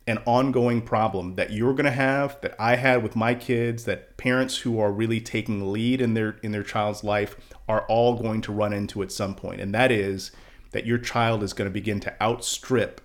and 0.05 0.19
ongoing 0.25 0.81
problem 0.81 1.35
that 1.35 1.51
you're 1.51 1.73
going 1.73 1.85
to 1.85 1.91
have 1.91 2.39
that 2.41 2.55
I 2.57 2.77
had 2.77 3.03
with 3.03 3.15
my 3.15 3.33
kids 3.35 3.83
that 3.85 4.15
parents 4.15 4.59
who 4.59 4.79
are 4.79 4.91
really 4.91 5.19
taking 5.19 5.71
lead 5.71 6.01
in 6.01 6.13
their 6.13 6.37
in 6.41 6.53
their 6.53 6.63
child's 6.63 7.03
life 7.03 7.35
are 7.67 7.81
all 7.87 8.15
going 8.15 8.41
to 8.43 8.53
run 8.53 8.71
into 8.71 9.03
at 9.03 9.11
some 9.11 9.35
point 9.35 9.59
and 9.59 9.73
that 9.73 9.91
is 9.91 10.31
that 10.77 10.85
your 10.85 10.99
child 10.99 11.41
is 11.41 11.53
going 11.53 11.67
to 11.67 11.73
begin 11.73 11.99
to 11.99 12.13
outstrip 12.21 13.01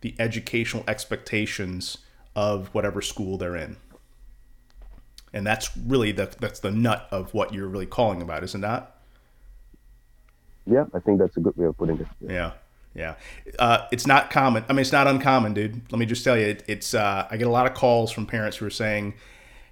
the 0.00 0.14
educational 0.16 0.84
expectations 0.86 1.98
of 2.36 2.68
whatever 2.68 3.02
school 3.02 3.36
they're 3.36 3.56
in. 3.56 3.76
And 5.32 5.44
that's 5.44 5.76
really 5.76 6.12
the 6.12 6.32
that's 6.38 6.60
the 6.60 6.70
nut 6.70 7.08
of 7.10 7.34
what 7.34 7.52
you're 7.52 7.66
really 7.66 7.84
calling 7.84 8.22
about, 8.22 8.44
isn't 8.44 8.60
that? 8.60 8.94
Yeah, 10.66 10.84
I 10.94 11.00
think 11.00 11.18
that's 11.18 11.36
a 11.36 11.40
good 11.40 11.56
way 11.56 11.66
of 11.66 11.76
putting 11.76 11.98
it. 11.98 12.06
Yeah. 12.20 12.30
yeah. 12.30 12.52
Yeah, 12.94 13.16
uh, 13.58 13.88
it's 13.92 14.06
not 14.06 14.30
common. 14.30 14.64
I 14.70 14.72
mean, 14.72 14.80
it's 14.80 14.92
not 14.92 15.06
uncommon, 15.06 15.52
dude. 15.52 15.82
Let 15.92 15.98
me 15.98 16.06
just 16.06 16.24
tell 16.24 16.34
you, 16.38 16.46
it, 16.46 16.64
it's. 16.66 16.94
Uh, 16.94 17.28
I 17.30 17.36
get 17.36 17.46
a 17.46 17.50
lot 17.50 17.66
of 17.66 17.74
calls 17.74 18.10
from 18.10 18.24
parents 18.24 18.56
who 18.56 18.64
are 18.64 18.70
saying, 18.70 19.12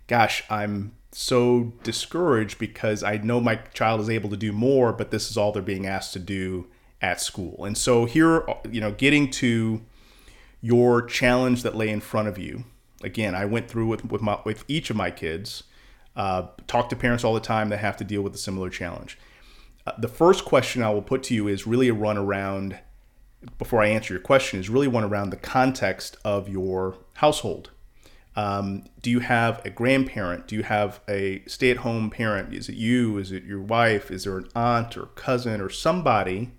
"Gosh, 0.08 0.42
I'm 0.50 0.92
so 1.10 1.72
discouraged 1.82 2.58
because 2.58 3.02
I 3.02 3.16
know 3.16 3.40
my 3.40 3.56
child 3.72 4.02
is 4.02 4.10
able 4.10 4.28
to 4.28 4.36
do 4.36 4.52
more, 4.52 4.92
but 4.92 5.10
this 5.10 5.30
is 5.30 5.38
all 5.38 5.52
they're 5.52 5.62
being 5.62 5.86
asked 5.86 6.12
to 6.12 6.18
do, 6.18 6.66
at 7.04 7.20
school. 7.20 7.66
And 7.66 7.76
so 7.76 8.06
here, 8.06 8.46
you 8.70 8.80
know, 8.80 8.92
getting 8.92 9.30
to 9.32 9.82
your 10.62 11.02
challenge 11.02 11.62
that 11.62 11.76
lay 11.76 11.90
in 11.90 12.00
front 12.00 12.28
of 12.28 12.38
you. 12.38 12.64
Again, 13.02 13.34
I 13.34 13.44
went 13.44 13.68
through 13.68 13.88
with 13.88 14.02
with, 14.06 14.22
my, 14.22 14.38
with 14.44 14.64
each 14.66 14.88
of 14.88 14.96
my 14.96 15.10
kids. 15.10 15.64
Uh, 16.16 16.46
talk 16.66 16.88
to 16.88 16.96
parents 16.96 17.22
all 17.22 17.34
the 17.34 17.40
time 17.40 17.68
that 17.68 17.80
have 17.80 17.96
to 17.98 18.04
deal 18.04 18.22
with 18.22 18.34
a 18.34 18.38
similar 18.38 18.70
challenge. 18.70 19.18
Uh, 19.86 19.92
the 19.98 20.08
first 20.08 20.46
question 20.46 20.82
I 20.82 20.90
will 20.90 21.02
put 21.02 21.22
to 21.24 21.34
you 21.34 21.46
is 21.46 21.66
really 21.66 21.88
a 21.90 21.94
run 21.94 22.16
around. 22.16 22.78
Before 23.58 23.82
I 23.82 23.88
answer 23.88 24.14
your 24.14 24.22
question, 24.22 24.58
is 24.58 24.70
really 24.70 24.88
one 24.88 25.04
around 25.04 25.28
the 25.28 25.36
context 25.36 26.16
of 26.24 26.48
your 26.48 26.96
household. 27.14 27.70
Um, 28.36 28.84
do 29.02 29.10
you 29.10 29.20
have 29.20 29.60
a 29.66 29.70
grandparent? 29.70 30.48
Do 30.48 30.56
you 30.56 30.62
have 30.62 31.00
a 31.06 31.42
stay-at-home 31.46 32.08
parent? 32.10 32.54
Is 32.54 32.68
it 32.70 32.76
you? 32.76 33.18
Is 33.18 33.30
it 33.30 33.44
your 33.44 33.60
wife? 33.60 34.10
Is 34.10 34.24
there 34.24 34.38
an 34.38 34.48
aunt 34.54 34.96
or 34.96 35.06
cousin 35.14 35.60
or 35.60 35.68
somebody 35.68 36.52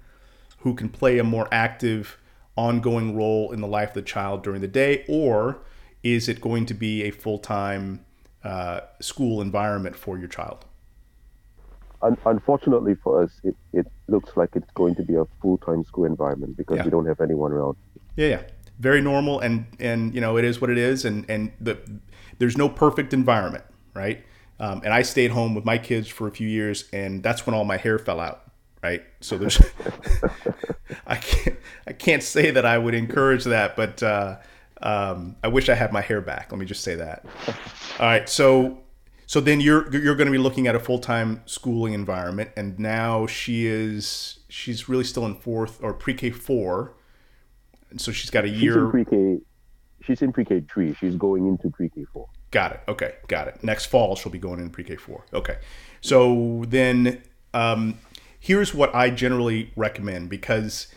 who 0.66 0.74
can 0.74 0.90
play 0.90 1.20
a 1.20 1.24
more 1.24 1.48
active, 1.52 2.18
ongoing 2.58 3.16
role 3.16 3.52
in 3.52 3.62
the 3.62 3.68
life 3.68 3.90
of 3.90 3.94
the 3.94 4.02
child 4.02 4.42
during 4.42 4.62
the 4.62 4.68
day, 4.68 5.06
or 5.08 5.60
is 6.02 6.28
it 6.28 6.42
going 6.42 6.66
to 6.66 6.74
be 6.74 7.04
a 7.04 7.12
full 7.12 7.38
time 7.38 8.04
uh, 8.44 8.80
school 9.00 9.42
environment 9.42 9.96
for 9.96 10.18
your 10.18 10.28
child? 10.28 10.66
Unfortunately 12.02 12.96
for 12.96 13.22
us, 13.22 13.40
it, 13.44 13.56
it 13.74 13.86
looks 14.08 14.36
like 14.36 14.56
it's 14.56 14.72
going 14.74 14.96
to 14.96 15.04
be 15.04 15.14
a 15.14 15.26
full 15.40 15.60
time 15.60 15.84
school 15.84 16.06
environment 16.06 16.58
because 16.58 16.78
yeah. 16.78 16.84
we 16.84 16.90
don't 16.90 17.06
have 17.06 17.22
anyone 17.22 17.52
around. 17.52 17.78
Yeah, 18.16 18.28
yeah, 18.28 18.42
very 18.80 19.02
normal, 19.02 19.40
and 19.42 19.68
and 19.80 20.16
you 20.16 20.22
know 20.22 20.36
it 20.36 20.46
is 20.46 20.60
what 20.62 20.72
it 20.72 20.80
is, 20.80 21.06
and 21.06 21.30
and 21.30 21.52
the, 21.62 21.78
there's 22.40 22.58
no 22.58 22.70
perfect 22.70 23.14
environment, 23.14 23.66
right? 23.94 24.26
Um, 24.60 24.82
and 24.84 24.92
I 24.92 25.04
stayed 25.04 25.30
home 25.30 25.54
with 25.54 25.64
my 25.64 25.78
kids 25.78 26.08
for 26.08 26.28
a 26.28 26.32
few 26.32 26.48
years, 26.48 26.90
and 26.92 27.22
that's 27.22 27.46
when 27.46 27.54
all 27.54 27.66
my 27.66 27.78
hair 27.78 28.00
fell 28.00 28.20
out. 28.20 28.45
Right. 28.86 29.04
So 29.20 29.40
there's, 29.40 29.60
I 31.08 31.16
can't, 31.16 31.58
I 31.88 31.94
can't 31.94 32.22
say 32.22 32.52
that 32.52 32.68
I 32.68 32.78
would 32.78 32.94
encourage 32.94 33.44
that, 33.46 33.76
but 33.76 34.04
uh, 34.04 34.38
um, 34.80 35.38
I 35.44 35.48
wish 35.48 35.70
I 35.70 35.74
had 35.74 35.92
my 35.92 36.02
hair 36.02 36.22
back. 36.22 36.52
Let 36.52 36.60
me 36.60 36.68
just 36.68 36.84
say 36.84 36.94
that. 36.94 37.26
All 38.00 38.06
right. 38.06 38.30
So, 38.30 38.84
so 39.26 39.42
then 39.42 39.60
you're 39.60 39.92
you're 39.92 40.16
going 40.16 40.28
to 40.28 40.32
be 40.32 40.38
looking 40.38 40.68
at 40.68 40.76
a 40.76 40.80
full 40.80 41.00
time 41.00 41.42
schooling 41.48 41.94
environment, 41.94 42.52
and 42.56 42.78
now 42.78 43.26
she 43.26 43.66
is 43.66 44.38
she's 44.50 44.88
really 44.88 45.04
still 45.04 45.26
in 45.26 45.34
fourth 45.34 45.82
or 45.82 45.92
pre 45.92 46.14
K 46.14 46.30
four, 46.30 46.94
and 47.90 48.00
so 48.00 48.12
she's 48.12 48.30
got 48.30 48.46
a 48.46 48.50
She's 48.50 48.62
year. 48.62 48.86
in 48.86 48.92
pre-K. 48.92 49.40
She's 50.04 50.22
in 50.22 50.32
pre-K 50.32 50.64
three. 50.72 50.94
She's 50.94 51.16
going 51.16 51.48
into 51.48 51.72
pre-K 51.72 52.06
four. 52.14 52.28
Got 52.52 52.74
it. 52.74 52.82
Okay, 52.88 53.16
got 53.28 53.48
it. 53.48 53.64
Next 53.64 53.88
fall 53.88 54.16
she'll 54.16 54.32
be 54.32 54.38
going 54.38 54.60
in 54.60 54.70
pre-K 54.70 54.98
four. 54.98 55.26
Okay, 55.34 55.58
so 56.02 56.66
then 56.68 57.24
um, 57.56 57.98
here's 58.46 58.76
what 58.76 58.94
I 58.94 59.10
generally 59.10 59.72
recommend 59.76 60.30
because 60.30 60.88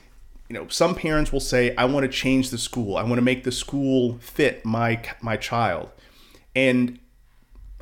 you 0.50 0.54
know 0.54 0.68
some 0.68 0.94
parents 0.94 1.32
will 1.32 1.40
say 1.40 1.74
I 1.76 1.86
want 1.86 2.04
to 2.04 2.08
change 2.08 2.50
the 2.50 2.58
school. 2.58 2.96
I 2.96 3.02
want 3.02 3.16
to 3.16 3.22
make 3.22 3.44
the 3.44 3.52
school 3.52 4.18
fit 4.20 4.64
my 4.66 5.02
my 5.22 5.36
child, 5.36 5.90
and 6.54 6.98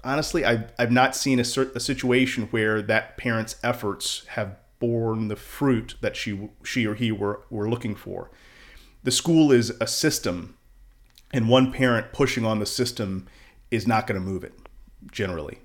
honestly, 0.04 0.44
I've 0.44 0.72
I've 0.78 0.92
not 0.92 1.16
seen 1.16 1.40
a, 1.40 1.42
a 1.42 1.80
situation 1.80 2.44
where 2.52 2.80
that 2.82 3.16
parent's 3.16 3.56
efforts 3.64 4.24
have 4.28 4.56
borne 4.78 5.28
the 5.28 5.36
fruit 5.36 5.96
that 6.00 6.14
she 6.14 6.48
she 6.62 6.86
or 6.86 6.94
he 6.94 7.10
were 7.10 7.42
were 7.50 7.68
looking 7.68 7.96
for. 7.96 8.30
The 9.02 9.10
school 9.10 9.50
is 9.50 9.70
a 9.80 9.86
system 9.86 10.56
and 11.32 11.48
one 11.48 11.72
parent 11.72 12.12
pushing 12.12 12.44
on 12.44 12.60
the 12.60 12.66
system 12.66 13.26
is 13.70 13.86
not 13.86 14.06
going 14.06 14.20
to 14.20 14.24
move 14.24 14.44
it 14.44 14.54
generally 15.10 15.58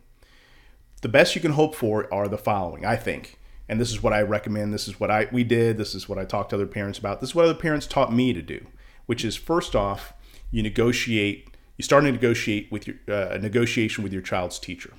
the 1.01 1.09
best 1.09 1.35
you 1.35 1.41
can 1.41 1.51
hope 1.51 1.73
for 1.73 2.11
are 2.13 2.27
the 2.27 2.37
following 2.37 2.85
i 2.85 2.95
think 2.95 3.39
and 3.71 3.79
this 3.79 3.89
is 3.89 4.03
what 4.03 4.13
i 4.13 4.21
recommend 4.21 4.71
this 4.71 4.87
is 4.87 4.99
what 4.99 5.09
i 5.09 5.27
we 5.31 5.43
did 5.43 5.77
this 5.77 5.95
is 5.95 6.07
what 6.07 6.19
i 6.19 6.25
talked 6.25 6.51
to 6.51 6.55
other 6.55 6.67
parents 6.67 6.99
about 6.99 7.21
this 7.21 7.31
is 7.31 7.35
what 7.35 7.45
other 7.45 7.55
parents 7.55 7.87
taught 7.87 8.13
me 8.13 8.33
to 8.33 8.41
do 8.41 8.63
which 9.07 9.25
is 9.25 9.35
first 9.35 9.75
off 9.75 10.13
you 10.51 10.61
negotiate 10.61 11.51
you 11.81 11.83
start 11.83 12.03
to 12.03 12.11
negotiate 12.11 12.71
with 12.71 12.85
your 12.85 12.97
uh, 13.09 13.29
a 13.31 13.39
negotiation 13.39 14.03
with 14.03 14.13
your 14.13 14.21
child's 14.21 14.59
teacher. 14.59 14.93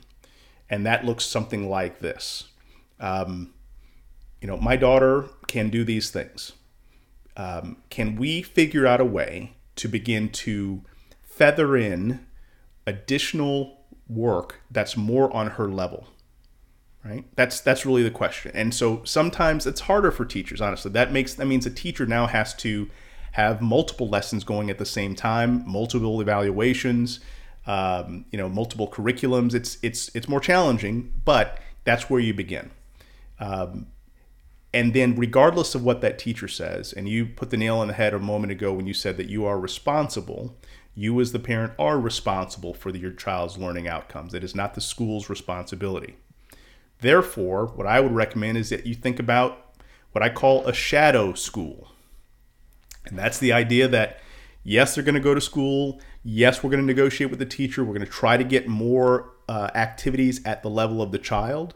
And 0.68 0.84
that 0.84 1.04
looks 1.04 1.24
something 1.24 1.70
like 1.70 2.00
this. 2.00 2.48
Um, 2.98 3.54
you 4.40 4.48
know 4.48 4.56
my 4.56 4.74
daughter 4.74 5.28
can 5.46 5.70
do 5.70 5.84
these 5.84 6.10
things. 6.10 6.52
Um, 7.36 7.76
can 7.88 8.16
we 8.16 8.42
figure 8.42 8.84
out 8.84 9.00
a 9.00 9.04
way 9.04 9.52
to 9.76 9.86
begin 9.86 10.28
to 10.30 10.82
feather 11.22 11.76
in 11.76 12.26
additional 12.84 13.84
work 14.08 14.60
that's 14.68 14.96
more 14.96 15.32
on 15.32 15.50
her 15.50 15.68
level 15.68 16.08
right? 17.04 17.24
That's 17.36 17.60
that's 17.60 17.84
really 17.84 18.02
the 18.02 18.10
question. 18.10 18.52
And 18.54 18.74
so 18.74 19.02
sometimes 19.04 19.66
it's 19.66 19.82
harder 19.82 20.10
for 20.10 20.24
teachers 20.24 20.60
honestly. 20.60 20.90
That 20.92 21.12
makes 21.12 21.34
that 21.34 21.46
means 21.46 21.66
a 21.66 21.70
teacher 21.70 22.06
now 22.06 22.26
has 22.26 22.54
to 22.56 22.88
have 23.32 23.60
multiple 23.60 24.08
lessons 24.08 24.44
going 24.44 24.70
at 24.70 24.78
the 24.78 24.84
same 24.84 25.14
time 25.14 25.64
multiple 25.66 26.20
evaluations 26.20 27.20
um, 27.66 28.26
you 28.30 28.38
know 28.38 28.48
multiple 28.48 28.88
curriculums. 28.88 29.54
It's 29.54 29.78
it's 29.82 30.10
it's 30.14 30.28
more 30.28 30.40
challenging 30.40 31.12
but 31.24 31.58
that's 31.84 32.08
where 32.08 32.20
you 32.20 32.34
begin. 32.34 32.70
Um, 33.40 33.88
and 34.74 34.94
then 34.94 35.16
regardless 35.16 35.74
of 35.74 35.84
what 35.84 36.00
that 36.00 36.18
teacher 36.18 36.48
says 36.48 36.92
and 36.92 37.08
you 37.08 37.26
put 37.26 37.50
the 37.50 37.56
nail 37.56 37.78
on 37.78 37.88
the 37.88 37.94
head 37.94 38.14
a 38.14 38.18
moment 38.18 38.52
ago 38.52 38.72
when 38.72 38.86
you 38.86 38.94
said 38.94 39.16
that 39.16 39.28
you 39.28 39.44
are 39.44 39.58
responsible 39.58 40.56
you 40.94 41.18
as 41.20 41.32
the 41.32 41.38
parent 41.38 41.72
are 41.78 41.98
responsible 41.98 42.74
for 42.74 42.90
your 42.90 43.12
child's 43.12 43.56
learning 43.56 43.88
outcomes. 43.88 44.34
It 44.34 44.44
is 44.44 44.54
not 44.54 44.74
the 44.74 44.80
school's 44.82 45.30
responsibility 45.30 46.16
therefore 47.02 47.66
what 47.74 47.86
i 47.86 48.00
would 48.00 48.12
recommend 48.12 48.56
is 48.56 48.70
that 48.70 48.86
you 48.86 48.94
think 48.94 49.18
about 49.18 49.76
what 50.12 50.22
i 50.22 50.28
call 50.28 50.66
a 50.66 50.72
shadow 50.72 51.34
school 51.34 51.92
and 53.06 53.18
that's 53.18 53.38
the 53.38 53.52
idea 53.52 53.86
that 53.86 54.18
yes 54.64 54.94
they're 54.94 55.04
going 55.04 55.14
to 55.14 55.20
go 55.20 55.34
to 55.34 55.40
school 55.40 56.00
yes 56.24 56.62
we're 56.62 56.70
going 56.70 56.80
to 56.80 56.86
negotiate 56.86 57.30
with 57.30 57.38
the 57.38 57.46
teacher 57.46 57.84
we're 57.84 57.94
going 57.94 58.06
to 58.06 58.10
try 58.10 58.36
to 58.36 58.44
get 58.44 58.66
more 58.66 59.30
uh, 59.48 59.68
activities 59.74 60.40
at 60.44 60.62
the 60.62 60.70
level 60.70 61.02
of 61.02 61.12
the 61.12 61.18
child 61.18 61.74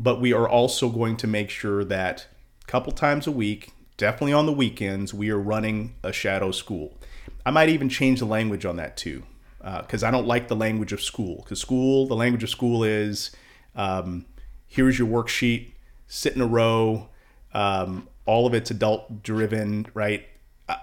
but 0.00 0.18
we 0.18 0.32
are 0.32 0.48
also 0.48 0.88
going 0.88 1.14
to 1.18 1.26
make 1.26 1.50
sure 1.50 1.84
that 1.84 2.26
a 2.62 2.66
couple 2.66 2.90
times 2.90 3.26
a 3.26 3.30
week, 3.30 3.72
definitely 3.98 4.32
on 4.32 4.46
the 4.46 4.52
weekends, 4.52 5.12
we 5.12 5.28
are 5.28 5.38
running 5.38 5.94
a 6.02 6.10
shadow 6.10 6.52
school. 6.52 6.96
I 7.44 7.50
might 7.50 7.68
even 7.68 7.90
change 7.90 8.20
the 8.20 8.24
language 8.24 8.64
on 8.64 8.76
that 8.76 8.96
too, 8.96 9.24
because 9.58 10.02
uh, 10.02 10.08
I 10.08 10.10
don't 10.10 10.26
like 10.26 10.48
the 10.48 10.56
language 10.56 10.94
of 10.94 11.02
school. 11.02 11.42
Because 11.44 11.60
school, 11.60 12.06
the 12.06 12.16
language 12.16 12.42
of 12.42 12.48
school 12.48 12.82
is 12.82 13.30
um, 13.76 14.24
here's 14.70 14.98
your 14.98 15.08
worksheet, 15.08 15.72
sit 16.06 16.34
in 16.34 16.40
a 16.40 16.46
row, 16.46 17.08
um, 17.52 18.08
all 18.24 18.46
of 18.46 18.54
it's 18.54 18.70
adult 18.70 19.22
driven, 19.22 19.86
right? 19.92 20.26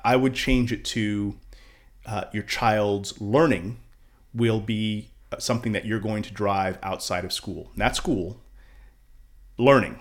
I 0.03 0.17
would 0.17 0.34
change 0.34 0.74
it 0.74 0.84
to 0.86 1.38
uh, 2.06 2.25
your 2.34 2.44
child's 2.44 3.20
learning 3.22 3.79
will 4.34 4.60
be 4.60 5.12
something 5.39 5.72
that 5.72 5.86
you're 5.86 6.01
going 6.01 6.22
to 6.24 6.34
drive 6.34 6.77
outside 6.84 7.24
of 7.24 7.32
school, 7.32 7.72
not 7.77 7.96
school, 7.96 8.41
learning. 9.58 10.00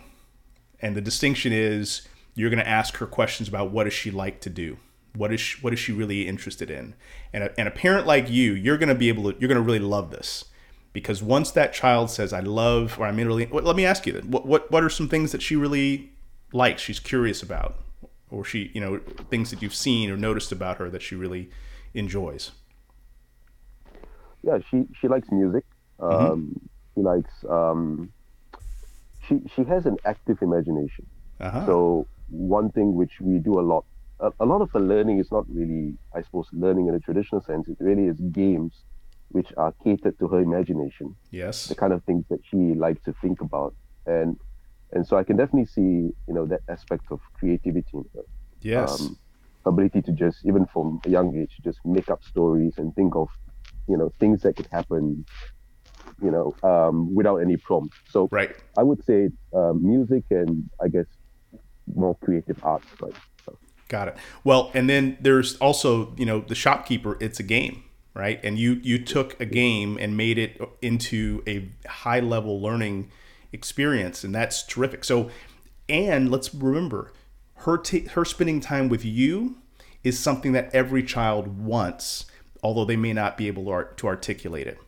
And 0.81 0.97
the 0.97 1.01
distinction 1.01 1.53
is 1.53 2.07
you're 2.35 2.51
going 2.51 2.63
to 2.63 2.69
ask 2.69 2.97
her 2.97 3.07
questions 3.07 3.49
about 3.49 3.71
what 3.71 3.85
does 3.85 3.93
she 3.93 4.11
like 4.11 4.41
to 4.41 4.51
do? 4.51 4.79
What 5.15 5.33
is 5.33 5.41
she, 5.41 5.61
what 5.61 5.73
is 5.73 5.79
she 5.79 5.93
really 5.93 6.27
interested 6.27 6.71
in? 6.73 6.95
And 7.33 7.45
a, 7.45 7.59
and 7.59 7.69
a 7.69 7.71
parent 7.71 8.05
like 8.05 8.29
you, 8.29 8.53
you're 8.53 8.79
going 8.79 8.89
to 8.89 8.97
be 8.97 9.09
able 9.09 9.33
to 9.33 9.39
you're 9.39 9.49
going 9.49 9.57
to 9.57 9.63
really 9.63 9.79
love 9.79 10.11
this. 10.11 10.47
Because 10.97 11.23
once 11.23 11.51
that 11.51 11.75
child 11.75 12.11
says 12.11 12.33
I 12.33 12.41
love 12.41 12.99
or 12.99 13.05
I'm 13.05 13.19
really 13.19 13.45
well, 13.45 13.63
let 13.63 13.77
me 13.77 13.85
ask 13.85 14.07
you 14.07 14.15
then. 14.15 14.31
What 14.31 14.47
what 14.47 14.71
what 14.71 14.83
are 14.83 14.89
some 14.89 15.11
things 15.11 15.31
that 15.33 15.43
she 15.43 15.55
really 15.55 16.11
likes? 16.55 16.81
She's 16.81 16.99
curious 16.99 17.43
about 17.43 17.77
or 18.31 18.47
she, 18.47 18.71
you 18.73 18.81
know, 18.81 19.01
things 19.29 19.51
that 19.51 19.61
you've 19.61 19.75
seen 19.75 20.11
or 20.11 20.17
noticed 20.17 20.53
about 20.53 20.79
her 20.79 20.89
that 20.89 21.03
she 21.03 21.15
really 21.15 21.51
enjoys. 21.93 22.53
Yeah, 24.43 24.61
she 24.71 24.87
she 24.99 25.07
likes 25.07 25.31
music. 25.31 25.65
Um, 26.01 26.11
mm-hmm. 26.11 26.53
She 26.95 27.01
likes 27.03 27.45
um, 27.51 28.11
she 29.29 29.43
she 29.55 29.65
has 29.65 29.85
an 29.85 29.99
active 30.07 30.41
imagination. 30.41 31.07
Uh-huh. 31.41 31.67
So 31.67 32.07
one 32.31 32.71
thing 32.71 32.95
which 32.95 33.21
we 33.21 33.37
do 33.39 33.61
a 33.61 33.65
lot, 33.73 33.85
a, 34.21 34.33
a, 34.41 34.47
lot 34.47 34.63
of 34.63 34.71
her 34.71 34.81
learning 34.81 35.19
is 35.19 35.31
not 35.31 35.45
really, 35.51 35.99
I 36.15 36.23
suppose, 36.23 36.49
learning 36.55 36.87
in 36.87 36.95
a 36.95 37.01
traditional 37.01 37.43
sense. 37.43 37.69
It 37.69 37.77
really 37.81 38.07
is 38.07 38.19
games 38.33 38.73
which 39.31 39.53
are 39.57 39.73
catered 39.85 40.19
to 40.19 40.29
her 40.29 40.41
imagination. 40.41 41.15
Yes. 41.31 41.67
The 41.67 41.75
kind 41.75 41.93
of 41.93 42.05
things 42.05 42.25
that 42.31 42.41
she 42.49 42.57
likes 42.57 43.03
to 43.05 43.15
think 43.21 43.41
about, 43.41 43.75
and 44.07 44.39
and 44.93 45.07
so 45.07 45.17
I 45.17 45.25
can 45.25 45.37
definitely 45.37 45.67
see 45.67 46.15
you 46.29 46.35
know 46.35 46.47
that 46.47 46.61
aspect 46.69 47.07
of 47.11 47.21
creativity 47.35 47.91
in 47.95 48.05
her. 48.15 48.23
Yes. 48.61 49.01
Um, 49.01 49.19
ability 49.67 50.01
to 50.01 50.13
just 50.13 50.47
even 50.47 50.65
from 50.67 51.01
a 51.05 51.11
young 51.11 51.37
age 51.37 51.59
just 51.65 51.81
make 51.85 52.09
up 52.09 52.23
stories 52.23 52.75
and 52.79 52.95
think 52.95 53.17
of 53.17 53.29
you 53.89 53.97
know 53.97 54.13
things 54.21 54.43
that 54.43 54.55
could 54.55 54.69
happen 54.71 55.25
you 56.23 56.31
know, 56.31 56.55
um, 56.69 57.15
without 57.15 57.37
any 57.37 57.57
prompt. 57.57 57.95
So 58.09 58.29
right. 58.31 58.55
I 58.77 58.83
would 58.83 59.05
say 59.05 59.29
uh, 59.55 59.73
music 59.75 60.25
and 60.31 60.69
I 60.83 60.89
guess 60.89 61.07
more 61.95 62.17
creative 62.17 62.63
arts. 62.65 62.87
Right. 63.01 63.13
So. 63.45 63.59
Got 63.89 64.09
it. 64.09 64.17
Well, 64.45 64.71
and 64.75 64.89
then 64.89 65.17
there's 65.21 65.57
also 65.57 66.15
you 66.17 66.27
know 66.27 66.41
the 66.41 66.55
shopkeeper. 66.55 67.17
It's 67.21 67.39
a 67.39 67.43
game, 67.43 67.85
right? 68.17 68.41
And 68.43 68.59
you 68.59 68.81
you 68.83 68.99
took 68.99 69.39
a 69.41 69.45
game 69.45 69.99
and 70.01 70.17
made 70.17 70.39
it 70.39 70.61
into 70.81 71.43
a 71.47 71.69
high 71.87 72.21
level 72.21 72.61
learning 72.61 73.11
experience, 73.53 74.25
and 74.25 74.35
that's 74.35 74.63
terrific. 74.63 75.05
So, 75.05 75.31
and 75.89 76.31
let's 76.31 76.55
remember 76.55 77.13
her 77.61 77.77
t- 77.77 78.07
her 78.09 78.25
spending 78.25 78.61
time 78.61 78.89
with 78.89 79.05
you 79.05 79.59
is 80.03 80.19
something 80.19 80.53
that 80.53 80.75
every 80.75 81.03
child 81.03 81.59
wants, 81.59 82.27
although 82.63 82.85
they 82.85 82.97
may 82.97 83.13
not 83.13 83.37
be 83.37 83.49
able 83.49 83.65
to, 83.65 83.71
art- 83.71 83.97
to 83.99 84.07
articulate 84.07 84.67
it. 84.67 84.79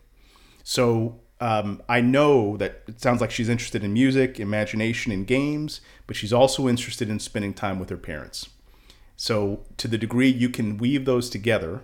So 0.63 1.19
um, 1.41 1.81
I 1.87 2.01
know 2.01 2.57
that 2.57 2.83
it 2.87 3.01
sounds 3.01 3.21
like 3.21 3.31
she's 3.31 3.49
interested 3.49 3.83
in 3.83 3.93
music, 3.93 4.39
imagination, 4.39 5.11
and 5.11 5.25
games, 5.27 5.81
but 6.07 6.15
she's 6.15 6.33
also 6.33 6.67
interested 6.67 7.09
in 7.09 7.19
spending 7.19 7.53
time 7.53 7.79
with 7.79 7.89
her 7.89 7.97
parents. 7.97 8.49
So, 9.15 9.65
to 9.77 9.87
the 9.87 9.97
degree 9.97 10.29
you 10.29 10.49
can 10.49 10.77
weave 10.77 11.05
those 11.05 11.29
together, 11.29 11.81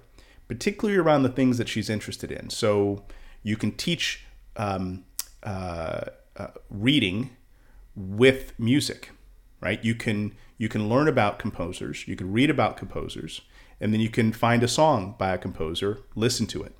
particularly 0.48 0.98
around 0.98 1.24
the 1.24 1.30
things 1.30 1.58
that 1.58 1.68
she's 1.68 1.90
interested 1.90 2.32
in. 2.32 2.50
So, 2.50 3.04
you 3.44 3.58
can 3.58 3.72
teach 3.72 4.26
um, 4.58 5.06
uh, 5.44 6.06
uh, 6.36 6.48
reading 6.70 7.32
with 7.96 8.58
music, 8.60 9.12
right? 9.62 9.84
You 9.84 9.96
can 9.96 10.34
you 10.58 10.70
can 10.70 10.88
learn 10.88 11.08
about 11.08 11.38
composers, 11.38 12.08
you 12.08 12.16
can 12.16 12.32
read 12.32 12.50
about 12.50 12.78
composers, 12.78 13.42
and 13.80 13.94
then 13.94 14.00
you 14.00 14.10
can 14.10 14.32
find 14.32 14.64
a 14.64 14.68
song 14.68 15.16
by 15.18 15.34
a 15.34 15.38
composer, 15.38 16.00
listen 16.16 16.48
to 16.48 16.64
it 16.64 16.76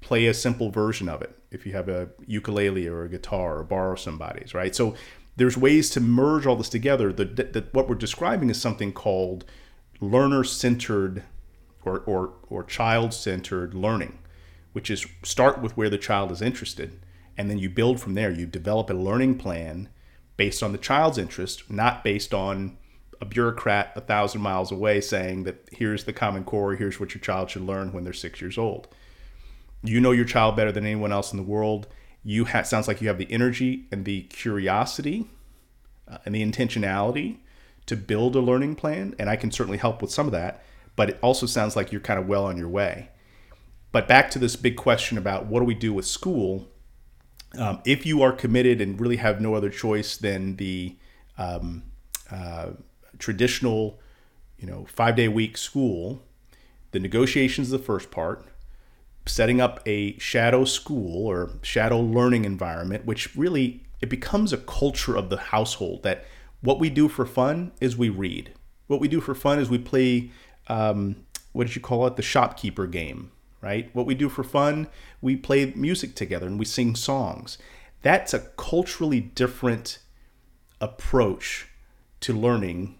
play 0.00 0.26
a 0.26 0.34
simple 0.34 0.70
version 0.70 1.08
of 1.08 1.22
it 1.22 1.38
if 1.50 1.66
you 1.66 1.72
have 1.72 1.88
a 1.88 2.08
ukulele 2.26 2.86
or 2.86 3.04
a 3.04 3.08
guitar 3.08 3.58
or 3.58 3.64
borrow 3.64 3.94
somebody's 3.94 4.54
right 4.54 4.74
so 4.74 4.94
there's 5.36 5.56
ways 5.56 5.88
to 5.90 6.00
merge 6.00 6.46
all 6.46 6.56
this 6.56 6.68
together 6.68 7.12
That 7.12 7.68
what 7.72 7.88
we're 7.88 7.94
describing 7.94 8.50
is 8.50 8.60
something 8.60 8.92
called 8.92 9.44
learner 10.00 10.44
centered 10.44 11.22
or, 11.84 12.00
or, 12.00 12.34
or 12.48 12.64
child 12.64 13.12
centered 13.14 13.74
learning 13.74 14.18
which 14.72 14.90
is 14.90 15.06
start 15.22 15.60
with 15.60 15.76
where 15.76 15.90
the 15.90 15.98
child 15.98 16.30
is 16.30 16.40
interested 16.40 17.00
and 17.36 17.48
then 17.48 17.58
you 17.58 17.70
build 17.70 18.00
from 18.00 18.14
there. 18.14 18.30
You 18.30 18.46
develop 18.46 18.90
a 18.90 18.94
learning 18.94 19.38
plan 19.38 19.88
based 20.36 20.62
on 20.62 20.72
the 20.72 20.78
child's 20.78 21.18
interest, 21.18 21.70
not 21.70 22.04
based 22.04 22.34
on 22.34 22.76
a 23.20 23.24
bureaucrat 23.24 23.92
a 23.96 24.00
thousand 24.00 24.40
miles 24.40 24.70
away 24.70 25.00
saying 25.00 25.44
that 25.44 25.68
here's 25.72 26.04
the 26.04 26.12
common 26.12 26.44
core, 26.44 26.74
here's 26.74 27.00
what 27.00 27.14
your 27.14 27.20
child 27.20 27.50
should 27.50 27.62
learn 27.62 27.92
when 27.92 28.04
they're 28.04 28.12
six 28.12 28.40
years 28.40 28.58
old. 28.58 28.88
You 29.82 30.00
know 30.00 30.10
your 30.10 30.24
child 30.24 30.56
better 30.56 30.72
than 30.72 30.84
anyone 30.84 31.12
else 31.12 31.32
in 31.32 31.38
the 31.38 31.42
world. 31.42 31.86
You 32.22 32.44
ha- 32.44 32.62
sounds 32.62 32.86
like 32.86 33.00
you 33.00 33.08
have 33.08 33.18
the 33.18 33.30
energy 33.32 33.86
and 33.90 34.04
the 34.04 34.22
curiosity 34.24 35.26
uh, 36.06 36.18
and 36.26 36.34
the 36.34 36.44
intentionality 36.44 37.38
to 37.86 37.96
build 37.96 38.36
a 38.36 38.40
learning 38.40 38.76
plan, 38.76 39.14
and 39.18 39.30
I 39.30 39.36
can 39.36 39.50
certainly 39.50 39.78
help 39.78 40.02
with 40.02 40.10
some 40.10 40.26
of 40.26 40.32
that. 40.32 40.62
But 40.96 41.10
it 41.10 41.18
also 41.22 41.46
sounds 41.46 41.76
like 41.76 41.92
you're 41.92 42.00
kind 42.00 42.18
of 42.20 42.26
well 42.26 42.44
on 42.44 42.56
your 42.56 42.68
way. 42.68 43.08
But 43.92 44.06
back 44.06 44.30
to 44.32 44.38
this 44.38 44.56
big 44.56 44.76
question 44.76 45.18
about 45.18 45.46
what 45.46 45.60
do 45.60 45.66
we 45.66 45.74
do 45.74 45.92
with 45.92 46.06
school? 46.06 46.68
Um, 47.58 47.80
if 47.84 48.06
you 48.06 48.22
are 48.22 48.32
committed 48.32 48.80
and 48.80 49.00
really 49.00 49.16
have 49.16 49.40
no 49.40 49.54
other 49.54 49.70
choice 49.70 50.16
than 50.16 50.56
the 50.56 50.96
um, 51.36 51.82
uh, 52.30 52.70
traditional, 53.18 53.98
you 54.58 54.66
know, 54.66 54.86
five 54.88 55.16
day 55.16 55.26
week 55.26 55.56
school, 55.56 56.22
the 56.92 57.00
negotiations 57.00 57.68
is 57.68 57.72
the 57.72 57.78
first 57.78 58.10
part. 58.10 58.44
Setting 59.26 59.60
up 59.60 59.80
a 59.86 60.18
shadow 60.18 60.64
school 60.64 61.26
or 61.26 61.50
shadow 61.62 62.00
learning 62.00 62.44
environment, 62.44 63.04
which 63.04 63.34
really 63.36 63.84
it 64.00 64.08
becomes 64.08 64.52
a 64.52 64.58
culture 64.58 65.16
of 65.16 65.28
the 65.28 65.36
household 65.36 66.02
that 66.04 66.24
what 66.62 66.78
we 66.78 66.90
do 66.90 67.08
for 67.08 67.26
fun 67.26 67.72
is 67.80 67.96
we 67.96 68.08
read. 68.08 68.52
What 68.86 69.00
we 69.00 69.08
do 69.08 69.20
for 69.20 69.34
fun 69.34 69.58
is 69.58 69.68
we 69.68 69.78
play 69.78 70.30
um, 70.70 71.16
what 71.52 71.66
did 71.66 71.76
you 71.76 71.82
call 71.82 72.06
it? 72.06 72.16
The 72.16 72.22
shopkeeper 72.22 72.86
game 72.86 73.32
right? 73.60 73.94
What 73.94 74.06
we 74.06 74.14
do 74.14 74.28
for 74.28 74.42
fun, 74.42 74.88
we 75.20 75.36
play 75.36 75.72
music 75.76 76.14
together 76.14 76.46
and 76.46 76.58
we 76.58 76.64
sing 76.64 76.96
songs. 76.96 77.58
That's 78.02 78.32
a 78.32 78.40
culturally 78.40 79.20
different 79.20 79.98
approach 80.80 81.68
to 82.20 82.32
learning 82.32 82.98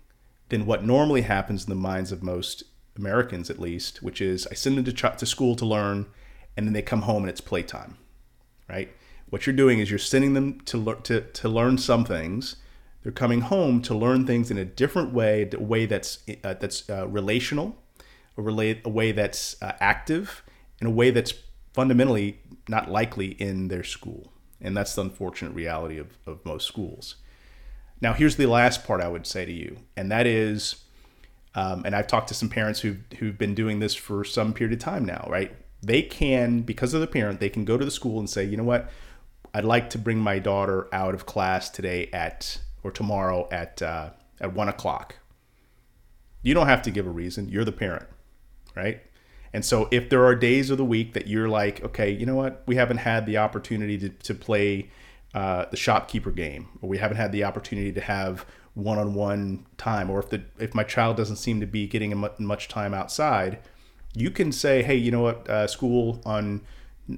than 0.51 0.67
what 0.67 0.85
normally 0.85 1.23
happens 1.23 1.65
in 1.65 1.71
the 1.71 1.77
minds 1.77 2.13
of 2.13 2.23
most 2.23 2.65
Americans, 2.97 3.49
at 3.49 3.59
least, 3.59 4.03
which 4.03 4.21
is 4.21 4.47
I 4.51 4.55
send 4.55 4.77
them 4.77 4.85
to, 4.85 4.93
ch- 4.93 5.19
to 5.19 5.27
school 5.27 5.57
to 5.57 5.65
learn 5.65 6.07
and 6.57 6.67
then 6.67 6.75
they 6.75 6.83
come 6.83 7.03
home 7.03 7.23
and 7.23 7.31
it's 7.31 7.41
playtime, 7.41 7.97
right? 8.69 8.95
What 9.31 9.47
you're 9.47 9.57
doing 9.57 9.79
is 9.79 9.89
you're 9.89 9.99
sending 9.99 10.35
them 10.35 10.61
to, 10.63 10.77
le- 10.77 11.01
to, 11.03 11.21
to 11.23 11.49
learn 11.49 11.79
some 11.79 12.05
things. 12.05 12.57
They're 13.03 13.13
coming 13.13 13.41
home 13.41 13.81
to 13.83 13.95
learn 13.95 14.27
things 14.27 14.51
in 14.51 14.59
a 14.59 14.65
different 14.65 15.13
way, 15.13 15.49
a 15.53 15.63
way 15.63 15.87
that's, 15.87 16.19
uh, 16.45 16.55
that's 16.55 16.89
uh, 16.91 17.09
relational, 17.09 17.77
a, 18.37 18.43
relate, 18.43 18.83
a 18.85 18.91
way 18.91 19.13
that's 19.13 19.61
uh, 19.63 19.73
active, 19.81 20.43
in 20.81 20.87
a 20.87 20.91
way 20.91 21.11
that's 21.11 21.33
fundamentally 21.73 22.41
not 22.69 22.91
likely 22.91 23.29
in 23.29 23.69
their 23.69 23.85
school. 23.85 24.33
And 24.61 24.77
that's 24.77 24.95
the 24.95 25.03
unfortunate 25.03 25.55
reality 25.55 25.99
of, 25.99 26.19
of 26.27 26.45
most 26.45 26.67
schools. 26.67 27.17
Now, 28.03 28.13
here's 28.13 28.37
the 28.37 28.47
last 28.47 28.85
part 28.87 29.01
I 29.01 29.09
would 29.09 29.27
say 29.27 29.45
to 29.45 29.53
you, 29.53 29.79
and 29.97 30.11
that 30.11 30.27
is, 30.27 30.85
um, 31.55 31.83
and 31.85 31.95
I've 31.95 32.07
talked 32.07 32.29
to 32.29 32.35
some 32.35 32.49
parents 32.49 32.81
who've, 32.81 33.01
who've 33.19 33.37
been 33.37 33.55
doing 33.55 33.79
this 33.79 33.95
for 33.95 34.25
some 34.25 34.53
period 34.53 34.79
of 34.79 34.85
time 34.85 35.05
now, 35.05 35.27
right? 35.29 35.55
They 35.83 36.03
can, 36.03 36.61
because 36.61 36.93
of 36.93 37.01
the 37.01 37.07
parent, 37.07 37.41
they 37.41 37.49
can 37.49 37.65
go 37.65 37.79
to 37.79 37.85
the 37.85 37.91
school 37.91 38.19
and 38.19 38.29
say, 38.29 38.45
you 38.45 38.57
know 38.57 38.65
what, 38.65 38.91
I'd 39.53 39.65
like 39.65 39.91
to 39.91 39.99
bring 39.99 40.19
my 40.19 40.39
daughter 40.39 40.89
out 40.93 41.15
of 41.15 41.27
class 41.27 41.71
today 41.71 42.09
at, 42.13 42.61
or 42.83 42.91
tomorrow 42.91 43.49
at, 43.51 43.83
uh, 43.83 44.11
at 44.41 44.55
one 44.55 44.69
o'clock. 44.69 45.17
You 46.43 46.55
don't 46.55 46.69
have 46.69 46.83
to 46.83 46.91
give 46.91 47.07
a 47.07 47.11
reason. 47.11 47.49
You're 47.49 47.65
the 47.65 47.73
parent, 47.73 48.07
right? 48.75 49.03
And 49.53 49.65
so 49.65 49.89
if 49.91 50.09
there 50.09 50.25
are 50.25 50.35
days 50.35 50.71
of 50.71 50.79
the 50.79 50.85
week 50.85 51.13
that 51.15 51.27
you're 51.27 51.49
like, 51.49 51.83
okay, 51.85 52.11
you 52.11 52.25
know 52.25 52.37
what, 52.37 52.63
we 52.67 52.77
haven't 52.77 52.99
had 52.99 53.27
the 53.27 53.39
opportunity 53.39 53.99
to, 53.99 54.09
to 54.09 54.35
play 54.35 54.91
uh, 55.35 55.67
the 55.71 55.77
shopkeeper 55.77 56.31
game, 56.31 56.69
or 56.81 56.89
we 56.89 56.99
haven't 56.99 57.17
had 57.17 57.33
the 57.33 57.45
opportunity 57.45 57.93
to 57.93 58.01
have 58.01 58.47
one-on-one 58.75 59.67
time, 59.77 60.11
or 60.11 60.21
if 60.21 60.29
the 60.31 60.43
if 60.59 60.75
my 60.75 60.83
child 60.83 61.17
doesn't 61.17 61.37
seem 61.37 61.61
to 61.61 61.67
be 61.67 61.87
getting 61.87 62.25
much 62.39 62.69
time 62.69 62.95
outside, 62.95 63.59
you 64.15 64.31
can 64.31 64.53
say, 64.53 64.83
hey, 64.83 64.97
you 64.97 65.11
know 65.11 65.21
what, 65.21 65.49
uh, 65.49 65.67
school 65.67 66.21
on 66.25 66.63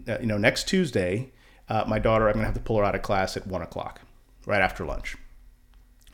uh, 0.08 0.18
you 0.20 0.26
know 0.26 0.38
next 0.38 0.68
Tuesday, 0.68 1.30
uh, 1.68 1.84
my 1.86 1.98
daughter, 1.98 2.28
I'm 2.28 2.34
gonna 2.34 2.46
have 2.46 2.54
to 2.54 2.60
pull 2.60 2.78
her 2.78 2.84
out 2.84 2.94
of 2.94 3.02
class 3.02 3.36
at 3.36 3.46
one 3.46 3.62
o'clock, 3.62 4.00
right 4.46 4.60
after 4.60 4.84
lunch. 4.84 5.16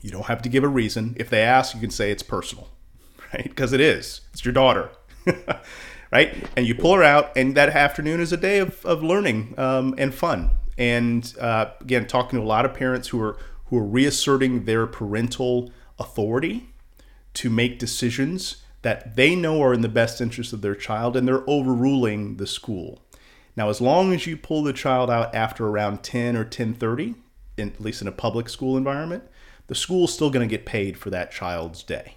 You 0.00 0.10
don't 0.10 0.26
have 0.26 0.42
to 0.42 0.48
give 0.48 0.64
a 0.64 0.68
reason. 0.68 1.16
If 1.18 1.30
they 1.30 1.42
ask, 1.42 1.74
you 1.74 1.80
can 1.80 1.90
say 1.90 2.10
it's 2.10 2.22
personal, 2.22 2.68
right? 3.32 3.44
Because 3.44 3.72
it 3.72 3.80
is. 3.80 4.22
It's 4.32 4.44
your 4.44 4.54
daughter. 4.54 4.90
right? 6.12 6.48
And 6.56 6.66
you 6.66 6.74
pull 6.74 6.94
her 6.94 7.02
out, 7.02 7.36
and 7.36 7.56
that 7.56 7.70
afternoon 7.70 8.20
is 8.20 8.32
a 8.32 8.36
day 8.36 8.58
of, 8.58 8.84
of 8.84 9.02
learning 9.02 9.54
um, 9.58 9.94
and 9.98 10.14
fun. 10.14 10.50
And 10.76 11.32
uh, 11.40 11.70
again, 11.80 12.06
talking 12.06 12.38
to 12.38 12.44
a 12.44 12.46
lot 12.46 12.64
of 12.64 12.74
parents 12.74 13.08
who 13.08 13.20
are 13.20 13.36
who 13.66 13.76
are 13.76 13.84
reasserting 13.84 14.64
their 14.64 14.86
parental 14.86 15.70
authority 15.98 16.70
to 17.34 17.50
make 17.50 17.78
decisions 17.78 18.62
that 18.82 19.14
they 19.16 19.34
know 19.34 19.60
are 19.62 19.74
in 19.74 19.82
the 19.82 19.88
best 19.88 20.20
interest 20.20 20.52
of 20.52 20.62
their 20.62 20.74
child, 20.74 21.16
and 21.16 21.26
they're 21.26 21.48
overruling 21.48 22.36
the 22.36 22.46
school. 22.46 23.02
Now, 23.56 23.68
as 23.68 23.80
long 23.80 24.12
as 24.12 24.26
you 24.26 24.36
pull 24.36 24.62
the 24.62 24.72
child 24.72 25.10
out 25.10 25.34
after 25.34 25.66
around 25.66 26.02
10 26.02 26.36
or 26.36 26.44
10:30, 26.44 27.16
at 27.58 27.80
least 27.80 28.00
in 28.00 28.08
a 28.08 28.12
public 28.12 28.48
school 28.48 28.76
environment, 28.76 29.24
the 29.68 29.74
school's 29.74 30.12
still 30.12 30.30
going 30.30 30.46
to 30.46 30.50
get 30.50 30.66
paid 30.66 30.98
for 30.98 31.10
that 31.10 31.30
child's 31.30 31.82
day. 31.82 32.16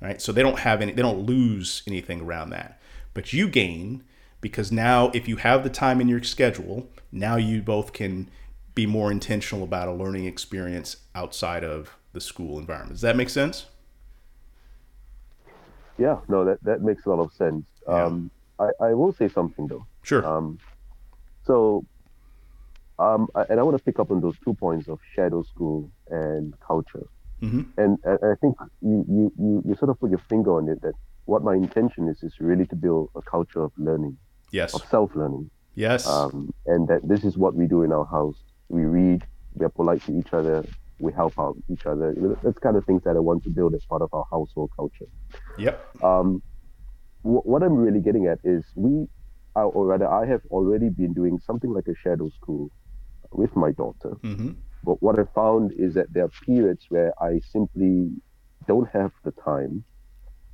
Right? 0.00 0.22
So 0.22 0.30
they 0.30 0.42
don't 0.42 0.60
have 0.60 0.80
any 0.80 0.92
they 0.92 1.02
don't 1.02 1.26
lose 1.26 1.82
anything 1.86 2.20
around 2.20 2.50
that 2.50 2.78
but 3.18 3.32
you 3.32 3.48
gain 3.48 4.04
because 4.40 4.70
now 4.70 5.10
if 5.12 5.26
you 5.26 5.38
have 5.38 5.64
the 5.64 5.70
time 5.70 6.00
in 6.00 6.06
your 6.06 6.22
schedule, 6.22 6.88
now 7.10 7.34
you 7.34 7.60
both 7.60 7.92
can 7.92 8.30
be 8.76 8.86
more 8.86 9.10
intentional 9.10 9.64
about 9.64 9.88
a 9.88 9.92
learning 9.92 10.24
experience 10.24 10.98
outside 11.16 11.64
of 11.64 11.96
the 12.12 12.20
school 12.20 12.60
environment. 12.60 12.92
Does 12.92 13.00
that 13.00 13.16
make 13.16 13.28
sense? 13.28 13.66
Yeah, 15.98 16.18
no, 16.28 16.44
that, 16.44 16.62
that 16.62 16.82
makes 16.82 17.06
a 17.06 17.10
lot 17.10 17.20
of 17.20 17.32
sense. 17.32 17.64
Yeah. 17.88 18.04
Um, 18.04 18.30
I, 18.60 18.70
I 18.80 18.94
will 18.94 19.12
say 19.12 19.28
something 19.28 19.66
though. 19.66 19.84
Sure. 20.02 20.24
Um, 20.24 20.60
so, 21.44 21.84
um, 22.98 23.28
and 23.48 23.60
I 23.60 23.62
want 23.62 23.76
to 23.76 23.82
pick 23.82 23.98
up 23.98 24.10
on 24.10 24.20
those 24.20 24.36
two 24.44 24.54
points 24.54 24.88
of 24.88 24.98
shadow 25.14 25.42
school 25.42 25.90
and 26.10 26.54
culture. 26.60 27.06
Mm-hmm. 27.42 27.62
And, 27.80 27.98
and 28.02 28.18
I 28.22 28.34
think 28.40 28.56
you, 28.82 29.04
you, 29.08 29.32
you, 29.38 29.62
you 29.66 29.76
sort 29.76 29.90
of 29.90 30.00
put 30.00 30.10
your 30.10 30.22
finger 30.28 30.56
on 30.56 30.68
it 30.68 30.82
that 30.82 30.94
what 31.26 31.44
my 31.44 31.54
intention 31.54 32.08
is 32.08 32.22
is 32.22 32.34
really 32.40 32.66
to 32.66 32.74
build 32.74 33.10
a 33.14 33.22
culture 33.22 33.62
of 33.62 33.70
learning, 33.76 34.16
yes, 34.50 34.74
of 34.74 34.82
self 34.88 35.14
learning, 35.14 35.50
yes, 35.74 36.06
um, 36.08 36.52
and 36.66 36.88
that 36.88 37.06
this 37.06 37.22
is 37.22 37.36
what 37.36 37.54
we 37.54 37.66
do 37.66 37.82
in 37.82 37.92
our 37.92 38.06
house. 38.06 38.36
We 38.68 38.84
read, 38.84 39.24
we 39.54 39.64
are 39.64 39.68
polite 39.68 40.02
to 40.06 40.18
each 40.18 40.32
other, 40.32 40.64
we 40.98 41.12
help 41.12 41.38
out 41.38 41.56
each 41.70 41.86
other. 41.86 42.12
You 42.16 42.22
know, 42.22 42.38
that's 42.42 42.58
kind 42.58 42.76
of 42.76 42.84
things 42.86 43.04
that 43.04 43.14
I 43.14 43.20
want 43.20 43.44
to 43.44 43.50
build 43.50 43.74
as 43.74 43.84
part 43.84 44.02
of 44.02 44.12
our 44.12 44.24
household 44.30 44.70
culture. 44.74 45.06
Yep. 45.58 46.02
Um, 46.02 46.42
w- 47.22 47.42
what 47.42 47.62
I'm 47.62 47.74
really 47.74 48.00
getting 48.00 48.26
at 48.26 48.38
is 48.42 48.64
we, 48.74 49.06
or 49.54 49.86
rather, 49.86 50.08
I 50.08 50.26
have 50.26 50.40
already 50.50 50.88
been 50.88 51.12
doing 51.12 51.38
something 51.46 51.72
like 51.72 51.86
a 51.86 51.94
shadow 51.94 52.30
school 52.30 52.70
with 53.32 53.54
my 53.56 53.72
daughter. 53.72 54.16
Mm-hmm. 54.22 54.50
But 54.84 55.02
what 55.02 55.18
I 55.18 55.24
found 55.34 55.72
is 55.72 55.94
that 55.94 56.12
there 56.12 56.24
are 56.24 56.30
periods 56.44 56.86
where 56.88 57.12
I 57.22 57.40
simply 57.52 58.10
don't 58.66 58.88
have 58.90 59.12
the 59.24 59.32
time 59.32 59.84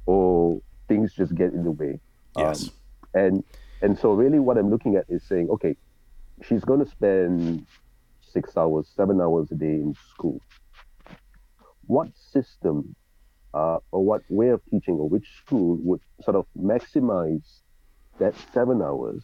or 0.07 0.61
things 0.89 1.13
just 1.15 1.35
get 1.35 1.53
in 1.53 1.65
the 1.65 1.71
way. 1.71 2.01
Yes. 2.37 2.65
Um, 2.65 2.71
and 3.15 3.45
and 3.83 3.99
so 3.99 4.13
really 4.13 4.39
what 4.39 4.57
I'm 4.59 4.71
looking 4.71 4.97
at 4.97 5.05
is 5.09 5.23
saying, 5.23 5.51
okay, 5.51 5.77
she's 6.43 6.65
going 6.65 6.85
to 6.85 6.91
spend 6.91 7.67
six 8.21 8.57
hours, 8.57 8.91
seven 8.97 9.21
hours 9.21 9.51
a 9.53 9.55
day 9.55 9.75
in 9.75 9.95
school. 10.11 10.41
What 11.87 12.09
system 12.17 12.97
uh, 13.53 13.79
or 13.93 14.05
what 14.05 14.23
way 14.29 14.49
of 14.49 14.61
teaching 14.71 14.95
or 14.95 15.09
which 15.09 15.29
school 15.45 15.79
would 15.83 16.01
sort 16.23 16.37
of 16.37 16.47
maximize 16.59 17.61
that 18.19 18.35
seven 18.53 18.83
hours? 18.83 19.23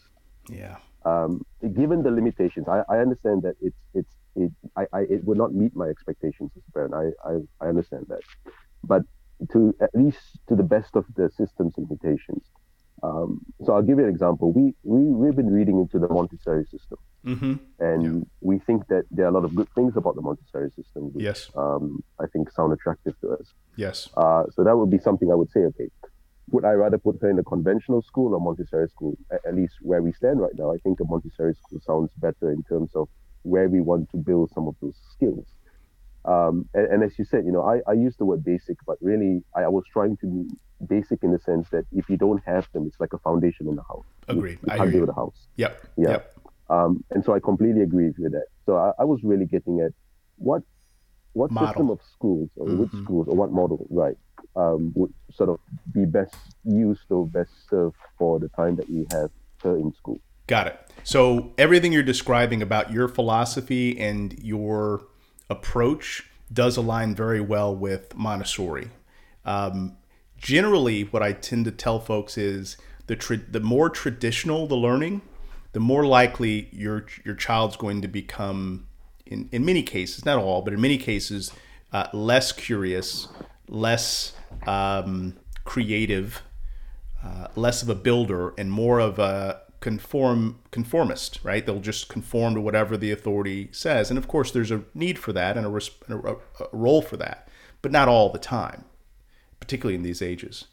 Yeah. 0.48 0.76
Um, 1.04 1.44
given 1.74 2.02
the 2.02 2.10
limitations, 2.10 2.68
I, 2.68 2.82
I 2.88 2.98
understand 2.98 3.42
that 3.42 3.56
it's 3.60 3.78
it's 3.94 4.14
it 4.36 4.52
I, 4.76 4.86
I 4.92 5.00
it 5.02 5.24
would 5.24 5.38
not 5.38 5.54
meet 5.54 5.74
my 5.74 5.86
expectations 5.86 6.50
as 6.56 6.62
a 6.68 6.72
parent. 6.72 6.94
I, 6.94 7.28
I 7.28 7.38
I 7.64 7.68
understand 7.68 8.06
that, 8.08 8.20
but 8.84 9.02
to 9.52 9.74
at 9.80 9.90
least 9.94 10.38
to 10.48 10.54
the 10.54 10.62
best 10.62 10.96
of 10.96 11.06
the 11.16 11.30
system's 11.30 11.74
limitations. 11.78 12.44
Um, 13.02 13.40
so 13.64 13.72
I'll 13.72 13.82
give 13.82 13.98
you 13.98 14.04
an 14.04 14.10
example. 14.10 14.52
We 14.52 14.74
we 14.82 15.00
we've 15.00 15.34
been 15.34 15.50
reading 15.50 15.78
into 15.78 15.98
the 15.98 16.08
Montessori 16.08 16.66
system, 16.66 16.98
mm-hmm. 17.24 17.54
and 17.78 18.02
yeah. 18.04 18.24
we 18.42 18.58
think 18.58 18.88
that 18.88 19.04
there 19.10 19.24
are 19.24 19.28
a 19.28 19.32
lot 19.32 19.44
of 19.44 19.54
good 19.54 19.68
things 19.74 19.96
about 19.96 20.16
the 20.16 20.22
Montessori 20.22 20.70
system. 20.76 21.10
Which, 21.12 21.24
yes, 21.24 21.50
um, 21.56 22.04
I 22.18 22.26
think 22.26 22.50
sound 22.50 22.74
attractive 22.74 23.18
to 23.22 23.30
us. 23.30 23.54
Yes. 23.76 24.10
Uh, 24.14 24.44
so 24.52 24.64
that 24.64 24.76
would 24.76 24.90
be 24.90 24.98
something 24.98 25.32
I 25.32 25.34
would 25.34 25.50
say. 25.50 25.60
Okay, 25.60 25.88
would 26.52 26.64
I 26.64 26.72
rather 26.72 26.98
put 26.98 27.20
her 27.22 27.30
in 27.30 27.38
a 27.38 27.44
conventional 27.44 28.02
school 28.02 28.34
or 28.34 28.40
Montessori 28.40 28.88
school? 28.88 29.16
At, 29.30 29.40
at 29.46 29.54
least 29.54 29.74
where 29.82 30.02
we 30.02 30.12
stand 30.12 30.40
right 30.40 30.52
now, 30.56 30.72
I 30.72 30.78
think 30.78 31.00
a 31.00 31.04
Montessori 31.04 31.54
school 31.54 31.80
sounds 31.80 32.10
better 32.16 32.50
in 32.50 32.62
terms 32.64 32.90
of 32.94 33.08
where 33.42 33.68
we 33.68 33.80
want 33.80 34.10
to 34.10 34.16
build 34.16 34.50
some 34.54 34.68
of 34.68 34.76
those 34.80 34.96
skills. 35.12 35.46
Um, 36.24 36.68
and, 36.74 36.86
and, 36.86 37.02
as 37.02 37.18
you 37.18 37.24
said, 37.24 37.46
you 37.46 37.52
know, 37.52 37.62
I, 37.62 37.80
I 37.90 37.94
use 37.94 38.14
the 38.18 38.26
word 38.26 38.44
basic, 38.44 38.76
but 38.86 38.98
really 39.00 39.42
I, 39.56 39.62
I, 39.62 39.68
was 39.68 39.84
trying 39.90 40.18
to 40.18 40.26
be 40.26 40.54
basic 40.86 41.22
in 41.22 41.32
the 41.32 41.38
sense 41.38 41.70
that 41.70 41.86
if 41.92 42.10
you 42.10 42.18
don't 42.18 42.42
have 42.44 42.68
them, 42.74 42.86
it's 42.86 43.00
like 43.00 43.14
a 43.14 43.18
foundation 43.18 43.68
in 43.68 43.76
the 43.76 43.82
house. 43.82 44.04
Agreed. 44.28 44.58
You, 44.66 44.72
you 44.72 44.78
can't 44.78 44.92
build 44.92 45.08
a 45.08 45.14
house. 45.14 45.46
Yep. 45.56 45.86
Yeah. 45.96 46.10
Yep. 46.10 46.34
Um, 46.68 47.02
and 47.10 47.24
so 47.24 47.34
I 47.34 47.40
completely 47.40 47.80
agree 47.80 48.12
with 48.18 48.32
that. 48.32 48.46
So 48.66 48.76
I, 48.76 48.92
I 48.98 49.04
was 49.04 49.20
really 49.24 49.46
getting 49.46 49.80
at 49.80 49.92
what 50.36 50.62
what 51.32 51.50
Model. 51.50 51.68
system 51.68 51.90
of 51.90 52.00
schools 52.12 52.48
or 52.56 52.66
which 52.66 52.90
Mhm. 52.90 53.04
schools 53.04 53.28
or 53.28 53.36
what 53.36 53.52
model, 53.52 53.86
right, 53.90 54.16
um, 54.56 54.92
would 54.96 55.12
sort 55.32 55.48
of 55.48 55.58
be 55.92 56.04
best 56.04 56.34
used 56.64 57.10
or 57.10 57.26
best 57.26 57.50
served 57.68 57.96
for 58.18 58.38
the 58.40 58.48
time 58.48 58.76
that 58.76 58.88
we 58.90 59.06
have 59.12 59.30
her 59.62 59.76
in 59.76 59.92
school. 59.94 60.18
Got 60.46 60.66
it. 60.66 60.80
So 61.04 61.52
everything 61.56 61.92
you're 61.92 62.02
describing 62.02 62.60
about 62.62 62.92
your 62.92 63.06
philosophy 63.06 63.98
and 63.98 64.36
your 64.42 65.02
approach 65.48 66.28
does 66.52 66.76
align 66.76 67.14
very 67.14 67.40
well 67.40 67.74
with 67.74 68.16
Montessori. 68.16 68.90
Um, 69.44 69.96
generally, 70.36 71.02
what 71.04 71.22
I 71.22 71.32
tend 71.32 71.64
to 71.66 71.70
tell 71.70 72.00
folks 72.00 72.36
is 72.36 72.76
the 73.06 73.14
tra- 73.16 73.36
the 73.36 73.60
more 73.60 73.88
traditional 73.88 74.66
the 74.66 74.76
learning, 74.76 75.22
the 75.72 75.80
more 75.80 76.04
likely 76.04 76.68
your 76.72 77.06
your 77.24 77.34
child's 77.36 77.76
going 77.76 78.02
to 78.02 78.08
become, 78.08 78.86
in 79.30 79.48
in 79.52 79.64
many 79.64 79.82
cases, 79.82 80.24
not 80.24 80.38
all, 80.38 80.60
but 80.62 80.72
in 80.74 80.80
many 80.80 80.98
cases, 80.98 81.52
uh, 81.92 82.08
less 82.12 82.52
curious, 82.52 83.28
less 83.68 84.32
um, 84.66 85.36
creative, 85.64 86.42
uh, 87.24 87.46
less 87.56 87.82
of 87.82 87.88
a 87.88 87.94
builder 87.94 88.52
and 88.58 88.70
more 88.70 88.98
of 88.98 89.18
a 89.18 89.62
conform 89.80 90.58
conformist, 90.70 91.40
right? 91.42 91.64
They'll 91.64 91.80
just 91.80 92.08
conform 92.08 92.54
to 92.54 92.60
whatever 92.60 92.96
the 92.96 93.10
authority 93.10 93.68
says, 93.72 94.10
and 94.10 94.18
of 94.18 94.28
course, 94.28 94.50
there's 94.50 94.70
a 94.70 94.82
need 94.94 95.18
for 95.18 95.32
that 95.32 95.56
and 95.56 95.66
a, 95.66 95.70
a 95.70 96.34
a 96.34 96.68
role 96.72 97.00
for 97.00 97.16
that, 97.16 97.48
but 97.80 97.92
not 97.92 98.08
all 98.08 98.30
the 98.30 98.38
time, 98.38 98.84
particularly 99.58 99.94
in 99.94 100.02
these 100.02 100.20
ages. 100.20 100.66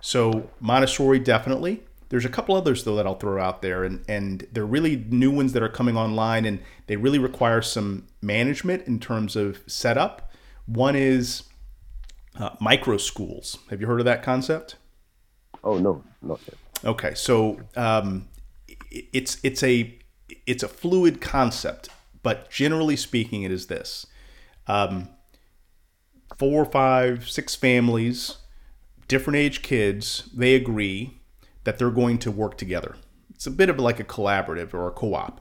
So 0.00 0.50
Montessori 0.60 1.18
definitely. 1.18 1.84
There's 2.10 2.24
a 2.24 2.28
couple 2.28 2.56
others 2.56 2.82
though 2.84 2.96
that 2.96 3.06
I'll 3.06 3.14
throw 3.14 3.40
out 3.40 3.62
there, 3.62 3.84
and 3.84 4.04
and 4.08 4.46
they're 4.52 4.66
really 4.66 4.96
new 5.08 5.30
ones 5.30 5.52
that 5.54 5.62
are 5.62 5.68
coming 5.68 5.96
online, 5.96 6.44
and 6.44 6.60
they 6.88 6.96
really 6.96 7.18
require 7.18 7.62
some 7.62 8.08
management 8.20 8.86
in 8.86 8.98
terms 8.98 9.36
of 9.36 9.60
setup. 9.66 10.32
One 10.66 10.96
is 10.96 11.44
uh, 12.36 12.50
micro 12.60 12.96
schools. 12.96 13.58
Have 13.70 13.80
you 13.80 13.86
heard 13.86 14.00
of 14.00 14.06
that 14.06 14.24
concept? 14.24 14.74
Oh 15.62 15.78
no, 15.78 16.02
not 16.20 16.40
yet. 16.46 16.56
Okay, 16.84 17.14
so 17.14 17.60
um, 17.76 18.28
it's 18.90 19.38
it's 19.44 19.62
a 19.62 19.96
it's 20.46 20.64
a 20.64 20.68
fluid 20.68 21.20
concept, 21.20 21.90
but 22.24 22.50
generally 22.50 22.96
speaking, 22.96 23.44
it 23.44 23.52
is 23.52 23.68
this: 23.68 24.04
um, 24.66 25.10
four, 26.36 26.64
five, 26.64 27.30
six 27.30 27.54
families, 27.54 28.38
different 29.06 29.36
age 29.36 29.62
kids, 29.62 30.28
they 30.34 30.56
agree 30.56 31.19
that 31.64 31.78
they're 31.78 31.90
going 31.90 32.18
to 32.18 32.30
work 32.30 32.56
together. 32.56 32.96
It's 33.34 33.46
a 33.46 33.50
bit 33.50 33.68
of 33.68 33.78
like 33.78 34.00
a 34.00 34.04
collaborative 34.04 34.74
or 34.74 34.88
a 34.88 34.92
co-op, 34.92 35.40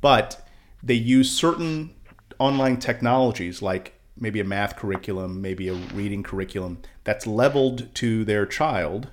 but 0.00 0.46
they 0.82 0.94
use 0.94 1.30
certain 1.30 1.94
online 2.38 2.78
technologies 2.78 3.60
like 3.60 3.94
maybe 4.16 4.40
a 4.40 4.44
math 4.44 4.76
curriculum, 4.76 5.40
maybe 5.40 5.68
a 5.68 5.74
reading 5.74 6.22
curriculum 6.22 6.80
that's 7.04 7.26
leveled 7.26 7.94
to 7.96 8.24
their 8.24 8.46
child 8.46 9.08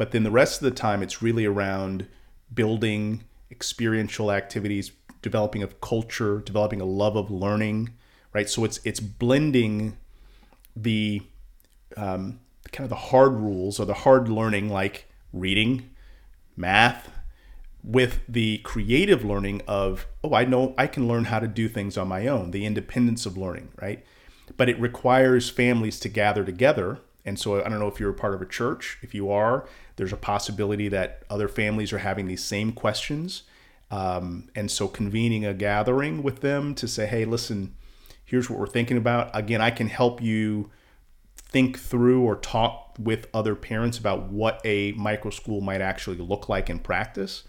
but 0.00 0.12
then 0.12 0.22
the 0.22 0.30
rest 0.30 0.62
of 0.62 0.64
the 0.64 0.70
time 0.70 1.02
it's 1.02 1.20
really 1.20 1.44
around 1.44 2.08
building 2.54 3.22
experiential 3.50 4.32
activities 4.32 4.92
developing 5.20 5.62
a 5.62 5.66
culture 5.66 6.38
developing 6.38 6.80
a 6.80 6.86
love 6.86 7.16
of 7.16 7.30
learning 7.30 7.90
right 8.32 8.48
so 8.48 8.64
it's 8.64 8.80
it's 8.82 8.98
blending 8.98 9.98
the 10.74 11.20
um, 11.98 12.40
kind 12.72 12.84
of 12.84 12.88
the 12.88 13.10
hard 13.10 13.34
rules 13.34 13.78
or 13.78 13.84
the 13.84 13.92
hard 13.92 14.30
learning 14.30 14.70
like 14.70 15.06
reading 15.32 15.90
math 16.56 17.10
with 17.82 18.20
the 18.28 18.58
creative 18.58 19.24
learning 19.24 19.62
of 19.66 20.06
oh 20.22 20.34
i 20.34 20.44
know 20.44 20.74
i 20.76 20.86
can 20.86 21.08
learn 21.08 21.24
how 21.24 21.38
to 21.38 21.48
do 21.48 21.68
things 21.68 21.96
on 21.96 22.06
my 22.08 22.26
own 22.26 22.50
the 22.50 22.66
independence 22.66 23.24
of 23.26 23.36
learning 23.36 23.68
right? 23.80 24.04
But 24.56 24.68
it 24.68 24.80
requires 24.80 25.48
families 25.48 26.00
to 26.00 26.08
gather 26.08 26.44
together. 26.44 26.98
And 27.24 27.38
so 27.38 27.60
i 27.64 27.68
don't 27.68 27.78
know 27.78 27.88
if 27.88 28.00
you're 28.00 28.10
a 28.10 28.14
part 28.14 28.34
of 28.34 28.42
a 28.42 28.46
church. 28.46 28.98
If 29.02 29.14
you 29.14 29.30
are 29.30 29.66
there's 29.96 30.12
a 30.12 30.16
possibility 30.16 30.88
that 30.88 31.22
other 31.30 31.48
families 31.48 31.92
are 31.92 31.98
having 31.98 32.26
these 32.26 32.42
same 32.42 32.72
questions. 32.72 33.44
Um, 33.90 34.48
and 34.54 34.70
so 34.70 34.86
convening 34.86 35.44
a 35.44 35.52
gathering 35.52 36.22
with 36.22 36.40
them 36.40 36.74
to 36.76 36.86
say 36.88 37.06
hey 37.06 37.24
listen 37.24 37.74
here's 38.24 38.48
what 38.50 38.58
we're 38.58 38.66
thinking 38.66 38.96
about. 38.96 39.30
Again 39.34 39.60
i 39.60 39.70
can 39.70 39.88
help 39.88 40.20
you 40.20 40.70
think 41.50 41.78
through 41.78 42.22
or 42.22 42.36
talk 42.36 42.94
with 42.98 43.28
other 43.34 43.54
parents 43.54 43.98
about 43.98 44.30
what 44.30 44.60
a 44.64 44.92
micro 44.92 45.30
school 45.30 45.60
might 45.60 45.80
actually 45.80 46.16
look 46.18 46.48
like 46.48 46.70
in 46.70 46.78
practice. 46.78 47.44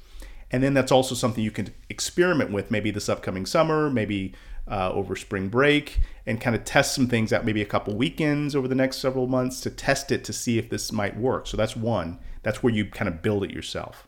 And 0.51 0.61
then 0.61 0.73
that's 0.73 0.91
also 0.91 1.15
something 1.15 1.43
you 1.43 1.51
can 1.51 1.73
experiment 1.89 2.51
with 2.51 2.71
maybe 2.71 2.91
this 2.91 3.07
upcoming 3.07 3.45
summer, 3.45 3.89
maybe 3.89 4.33
uh, 4.67 4.91
over 4.91 5.15
spring 5.15 5.49
break, 5.49 5.99
and 6.25 6.41
kind 6.41 6.55
of 6.55 6.65
test 6.65 6.93
some 6.93 7.07
things 7.07 7.31
out, 7.31 7.45
maybe 7.45 7.61
a 7.61 7.65
couple 7.65 7.95
weekends 7.95 8.55
over 8.55 8.67
the 8.67 8.75
next 8.75 8.97
several 8.97 9.27
months 9.27 9.61
to 9.61 9.69
test 9.69 10.11
it 10.11 10.23
to 10.25 10.33
see 10.33 10.57
if 10.57 10.69
this 10.69 10.91
might 10.91 11.17
work. 11.17 11.47
So 11.47 11.55
that's 11.55 11.75
one. 11.75 12.19
That's 12.43 12.61
where 12.61 12.73
you 12.73 12.85
kind 12.85 13.07
of 13.07 13.21
build 13.21 13.43
it 13.43 13.51
yourself. 13.51 14.07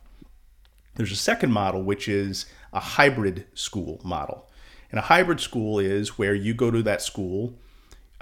There's 0.95 1.11
a 1.11 1.17
second 1.17 1.51
model, 1.51 1.83
which 1.83 2.07
is 2.07 2.45
a 2.71 2.79
hybrid 2.79 3.45
school 3.53 4.01
model. 4.03 4.49
And 4.91 4.99
a 4.99 5.03
hybrid 5.03 5.39
school 5.39 5.79
is 5.79 6.17
where 6.17 6.35
you 6.35 6.53
go 6.53 6.69
to 6.71 6.83
that 6.83 7.01
school 7.01 7.57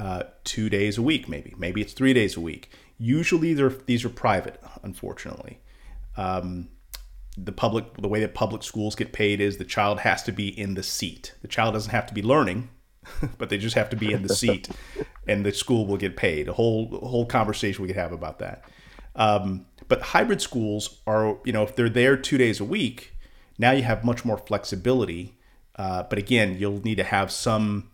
uh, 0.01 0.23
two 0.43 0.67
days 0.67 0.97
a 0.97 1.01
week, 1.01 1.29
maybe. 1.29 1.53
Maybe 1.59 1.79
it's 1.79 1.93
three 1.93 2.13
days 2.13 2.35
a 2.35 2.41
week. 2.41 2.71
Usually, 2.97 3.53
they're, 3.53 3.69
these 3.69 4.03
are 4.03 4.09
private, 4.09 4.59
unfortunately. 4.81 5.59
Um, 6.17 6.69
the 7.37 7.51
public, 7.51 7.97
the 7.97 8.07
way 8.07 8.19
that 8.21 8.33
public 8.33 8.63
schools 8.63 8.95
get 8.95 9.13
paid 9.13 9.39
is 9.39 9.57
the 9.57 9.63
child 9.63 9.99
has 9.99 10.23
to 10.23 10.31
be 10.31 10.47
in 10.47 10.73
the 10.73 10.81
seat. 10.81 11.35
The 11.43 11.47
child 11.47 11.75
doesn't 11.75 11.91
have 11.91 12.07
to 12.07 12.15
be 12.15 12.23
learning, 12.23 12.69
but 13.37 13.49
they 13.49 13.59
just 13.59 13.75
have 13.75 13.91
to 13.91 13.95
be 13.95 14.11
in 14.11 14.23
the 14.23 14.33
seat, 14.33 14.69
and 15.27 15.45
the 15.45 15.53
school 15.53 15.85
will 15.85 15.97
get 15.97 16.17
paid. 16.17 16.49
A 16.49 16.53
whole 16.53 16.89
a 16.99 17.07
whole 17.07 17.27
conversation 17.27 17.83
we 17.83 17.87
could 17.87 17.95
have 17.95 18.11
about 18.11 18.39
that. 18.39 18.65
Um, 19.15 19.67
but 19.87 20.01
hybrid 20.01 20.41
schools 20.41 20.99
are, 21.05 21.37
you 21.45 21.53
know, 21.53 21.61
if 21.61 21.75
they're 21.75 21.89
there 21.89 22.17
two 22.17 22.39
days 22.39 22.59
a 22.59 22.65
week, 22.65 23.15
now 23.59 23.69
you 23.69 23.83
have 23.83 24.03
much 24.03 24.25
more 24.25 24.39
flexibility. 24.39 25.37
Uh, 25.75 26.03
but 26.03 26.17
again, 26.17 26.57
you'll 26.57 26.81
need 26.81 26.95
to 26.95 27.03
have 27.03 27.31
some 27.31 27.90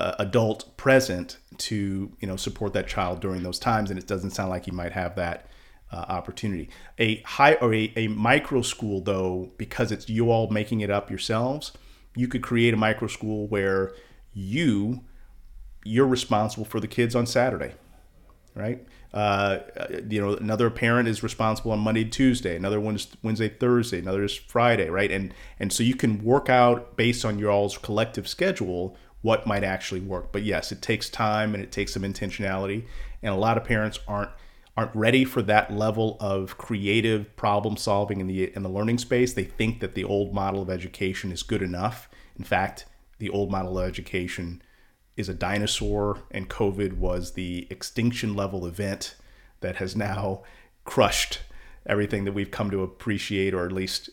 uh, 0.00 0.14
adult 0.18 0.76
present 0.76 1.38
to, 1.58 2.10
you 2.20 2.26
know, 2.26 2.36
support 2.36 2.72
that 2.72 2.88
child 2.88 3.20
during 3.20 3.42
those 3.42 3.58
times. 3.58 3.90
And 3.90 3.98
it 3.98 4.06
doesn't 4.06 4.30
sound 4.30 4.50
like 4.50 4.66
you 4.66 4.72
might 4.72 4.92
have 4.92 5.14
that 5.16 5.46
uh, 5.92 6.06
opportunity. 6.08 6.70
A 6.98 7.20
high 7.22 7.54
or 7.54 7.74
a, 7.74 7.92
a 7.96 8.08
micro 8.08 8.62
school, 8.62 9.00
though, 9.00 9.52
because 9.58 9.92
it's 9.92 10.08
you 10.08 10.30
all 10.30 10.48
making 10.50 10.80
it 10.80 10.90
up 10.90 11.10
yourselves, 11.10 11.72
you 12.16 12.28
could 12.28 12.42
create 12.42 12.74
a 12.74 12.76
micro 12.76 13.08
school 13.08 13.46
where 13.48 13.92
you 14.32 15.04
you're 15.84 16.06
responsible 16.06 16.64
for 16.64 16.78
the 16.78 16.86
kids 16.86 17.14
on 17.14 17.26
Saturday, 17.26 17.72
right? 18.54 18.86
Uh, 19.14 19.60
you 20.08 20.20
know, 20.20 20.34
another 20.34 20.70
parent 20.70 21.08
is 21.08 21.22
responsible 21.22 21.72
on 21.72 21.80
Monday, 21.80 22.04
Tuesday. 22.04 22.54
Another 22.54 22.78
one's 22.78 23.08
Wednesday, 23.22 23.48
Thursday. 23.48 23.98
Another 23.98 24.22
is 24.22 24.34
Friday, 24.34 24.88
right? 24.88 25.10
And 25.10 25.34
and 25.58 25.72
so 25.72 25.82
you 25.82 25.96
can 25.96 26.22
work 26.22 26.48
out 26.48 26.96
based 26.96 27.24
on 27.24 27.38
your 27.38 27.50
all's 27.50 27.76
collective 27.78 28.28
schedule 28.28 28.96
what 29.22 29.46
might 29.46 29.64
actually 29.64 30.00
work. 30.00 30.32
But 30.32 30.42
yes, 30.42 30.72
it 30.72 30.82
takes 30.82 31.08
time 31.08 31.54
and 31.54 31.62
it 31.62 31.72
takes 31.72 31.94
some 31.94 32.02
intentionality. 32.02 32.84
And 33.22 33.34
a 33.34 33.38
lot 33.38 33.56
of 33.56 33.64
parents 33.64 33.98
aren't 34.08 34.30
aren't 34.76 34.94
ready 34.94 35.24
for 35.24 35.42
that 35.42 35.72
level 35.72 36.16
of 36.20 36.56
creative 36.56 37.36
problem 37.36 37.76
solving 37.76 38.20
in 38.20 38.26
the 38.26 38.54
in 38.54 38.62
the 38.62 38.68
learning 38.68 38.98
space. 38.98 39.34
They 39.34 39.44
think 39.44 39.80
that 39.80 39.94
the 39.94 40.04
old 40.04 40.32
model 40.32 40.62
of 40.62 40.70
education 40.70 41.32
is 41.32 41.42
good 41.42 41.62
enough. 41.62 42.08
In 42.38 42.44
fact, 42.44 42.86
the 43.18 43.30
old 43.30 43.50
model 43.50 43.78
of 43.78 43.86
education 43.86 44.62
is 45.16 45.28
a 45.28 45.34
dinosaur, 45.34 46.22
and 46.30 46.48
COVID 46.48 46.94
was 46.94 47.32
the 47.32 47.66
extinction 47.68 48.34
level 48.34 48.66
event 48.66 49.16
that 49.60 49.76
has 49.76 49.94
now 49.94 50.42
crushed 50.84 51.40
everything 51.86 52.24
that 52.24 52.32
we've 52.32 52.50
come 52.50 52.70
to 52.70 52.82
appreciate, 52.82 53.52
or 53.52 53.66
at 53.66 53.72
least 53.72 54.10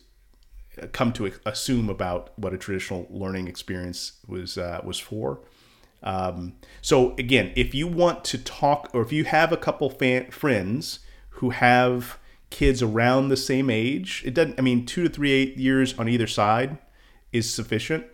come 0.92 1.12
to 1.14 1.32
assume 1.44 1.88
about 1.88 2.32
what 2.38 2.54
a 2.54 2.58
traditional 2.58 3.06
learning 3.10 3.48
experience 3.48 4.12
was 4.26 4.56
uh, 4.56 4.80
was 4.84 4.98
for. 4.98 5.40
Um, 6.02 6.54
so 6.80 7.14
again, 7.16 7.52
if 7.56 7.74
you 7.74 7.88
want 7.88 8.24
to 8.26 8.38
talk, 8.38 8.90
or 8.94 9.02
if 9.02 9.12
you 9.12 9.24
have 9.24 9.52
a 9.52 9.56
couple 9.56 9.90
fan, 9.90 10.30
friends 10.30 11.00
who 11.30 11.50
have 11.50 12.18
kids 12.50 12.82
around 12.82 13.28
the 13.28 13.36
same 13.36 13.68
age, 13.68 14.22
it 14.24 14.34
doesn't. 14.34 14.58
I 14.58 14.62
mean, 14.62 14.86
two 14.86 15.02
to 15.04 15.08
three 15.08 15.32
eight 15.32 15.56
years 15.56 15.98
on 15.98 16.08
either 16.08 16.26
side 16.26 16.78
is 17.32 17.52
sufficient 17.52 18.06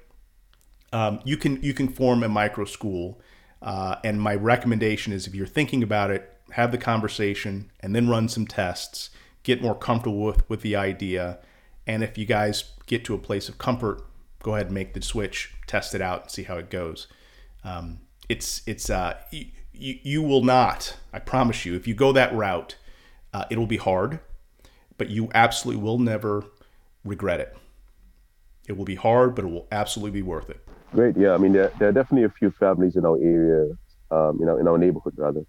um, 0.94 1.18
you 1.24 1.36
can 1.36 1.60
you 1.60 1.74
can 1.74 1.88
form 1.88 2.22
a 2.22 2.28
micro 2.28 2.64
school. 2.64 3.20
Uh, 3.60 3.96
and 4.04 4.20
my 4.20 4.34
recommendation 4.34 5.12
is 5.12 5.26
if 5.26 5.34
you're 5.34 5.46
thinking 5.46 5.82
about 5.82 6.10
it, 6.10 6.30
have 6.52 6.70
the 6.70 6.78
conversation 6.78 7.70
and 7.80 7.96
then 7.96 8.08
run 8.08 8.28
some 8.28 8.46
tests, 8.46 9.10
get 9.42 9.60
more 9.60 9.74
comfortable 9.74 10.20
with 10.20 10.48
with 10.48 10.62
the 10.62 10.76
idea, 10.76 11.40
and 11.86 12.02
if 12.02 12.16
you 12.18 12.26
guys 12.26 12.72
get 12.86 13.04
to 13.04 13.14
a 13.14 13.18
place 13.18 13.48
of 13.48 13.58
comfort, 13.58 14.02
go 14.42 14.54
ahead 14.54 14.66
and 14.66 14.74
make 14.74 14.94
the 14.94 15.02
switch, 15.02 15.54
test 15.66 15.94
it 15.94 16.00
out, 16.00 16.22
and 16.22 16.30
see 16.30 16.44
how 16.44 16.56
it 16.56 16.70
goes. 16.70 17.06
Um, 17.64 18.00
it's 18.28 18.62
it's 18.66 18.90
uh, 18.90 19.14
you, 19.30 19.98
you 20.02 20.22
will 20.22 20.42
not, 20.42 20.96
I 21.12 21.18
promise 21.18 21.64
you, 21.64 21.74
if 21.74 21.86
you 21.86 21.94
go 21.94 22.12
that 22.12 22.34
route, 22.34 22.76
uh, 23.32 23.44
it'll 23.50 23.66
be 23.66 23.76
hard, 23.76 24.20
but 24.96 25.10
you 25.10 25.28
absolutely 25.34 25.82
will 25.82 25.98
never 25.98 26.44
regret 27.04 27.40
it. 27.40 27.56
It 28.68 28.76
will 28.76 28.84
be 28.84 28.94
hard, 28.94 29.34
but 29.34 29.44
it 29.44 29.48
will 29.48 29.66
absolutely 29.72 30.12
be 30.12 30.22
worth 30.22 30.48
it. 30.48 30.60
Great. 30.92 31.16
Yeah. 31.16 31.34
I 31.34 31.38
mean, 31.38 31.52
there, 31.52 31.72
there 31.78 31.88
are 31.88 31.92
definitely 31.92 32.24
a 32.24 32.30
few 32.30 32.50
families 32.52 32.96
in 32.96 33.04
our 33.04 33.18
area, 33.20 33.76
um, 34.10 34.38
you 34.38 34.46
know, 34.46 34.56
in 34.58 34.68
our 34.68 34.78
neighborhood 34.78 35.14
rather, 35.16 35.40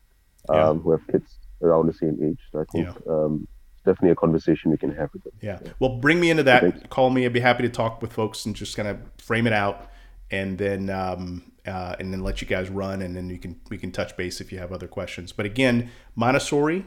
um, 0.49 0.55
yeah. 0.57 0.73
who 0.73 0.91
have 0.91 1.07
kids 1.07 1.37
around 1.61 1.87
the 1.87 1.93
same 1.93 2.17
age. 2.21 2.39
So 2.51 2.59
I 2.59 2.65
think 2.71 2.87
yeah. 2.87 3.13
um, 3.13 3.47
definitely 3.85 4.11
a 4.11 4.15
conversation 4.15 4.71
we 4.71 4.77
can 4.77 4.93
have 4.95 5.11
with 5.13 5.23
them. 5.23 5.33
Yeah. 5.41 5.59
yeah. 5.63 5.71
Well, 5.79 5.97
bring 5.97 6.19
me 6.19 6.29
into 6.29 6.43
that. 6.43 6.89
Call 6.89 7.09
me. 7.09 7.25
I'd 7.25 7.33
be 7.33 7.39
happy 7.39 7.63
to 7.63 7.69
talk 7.69 8.01
with 8.01 8.11
folks 8.11 8.45
and 8.45 8.55
just 8.55 8.75
kind 8.75 8.87
of 8.87 8.99
frame 9.17 9.47
it 9.47 9.53
out, 9.53 9.89
and 10.31 10.57
then 10.57 10.89
um, 10.89 11.51
uh, 11.65 11.95
and 11.99 12.11
then 12.11 12.21
let 12.21 12.41
you 12.41 12.47
guys 12.47 12.69
run, 12.69 13.01
and 13.01 13.15
then 13.15 13.29
you 13.29 13.37
can 13.37 13.59
we 13.69 13.77
can 13.77 13.91
touch 13.91 14.15
base 14.17 14.41
if 14.41 14.51
you 14.51 14.59
have 14.59 14.71
other 14.71 14.87
questions. 14.87 15.31
But 15.31 15.45
again, 15.45 15.89
Montessori, 16.15 16.85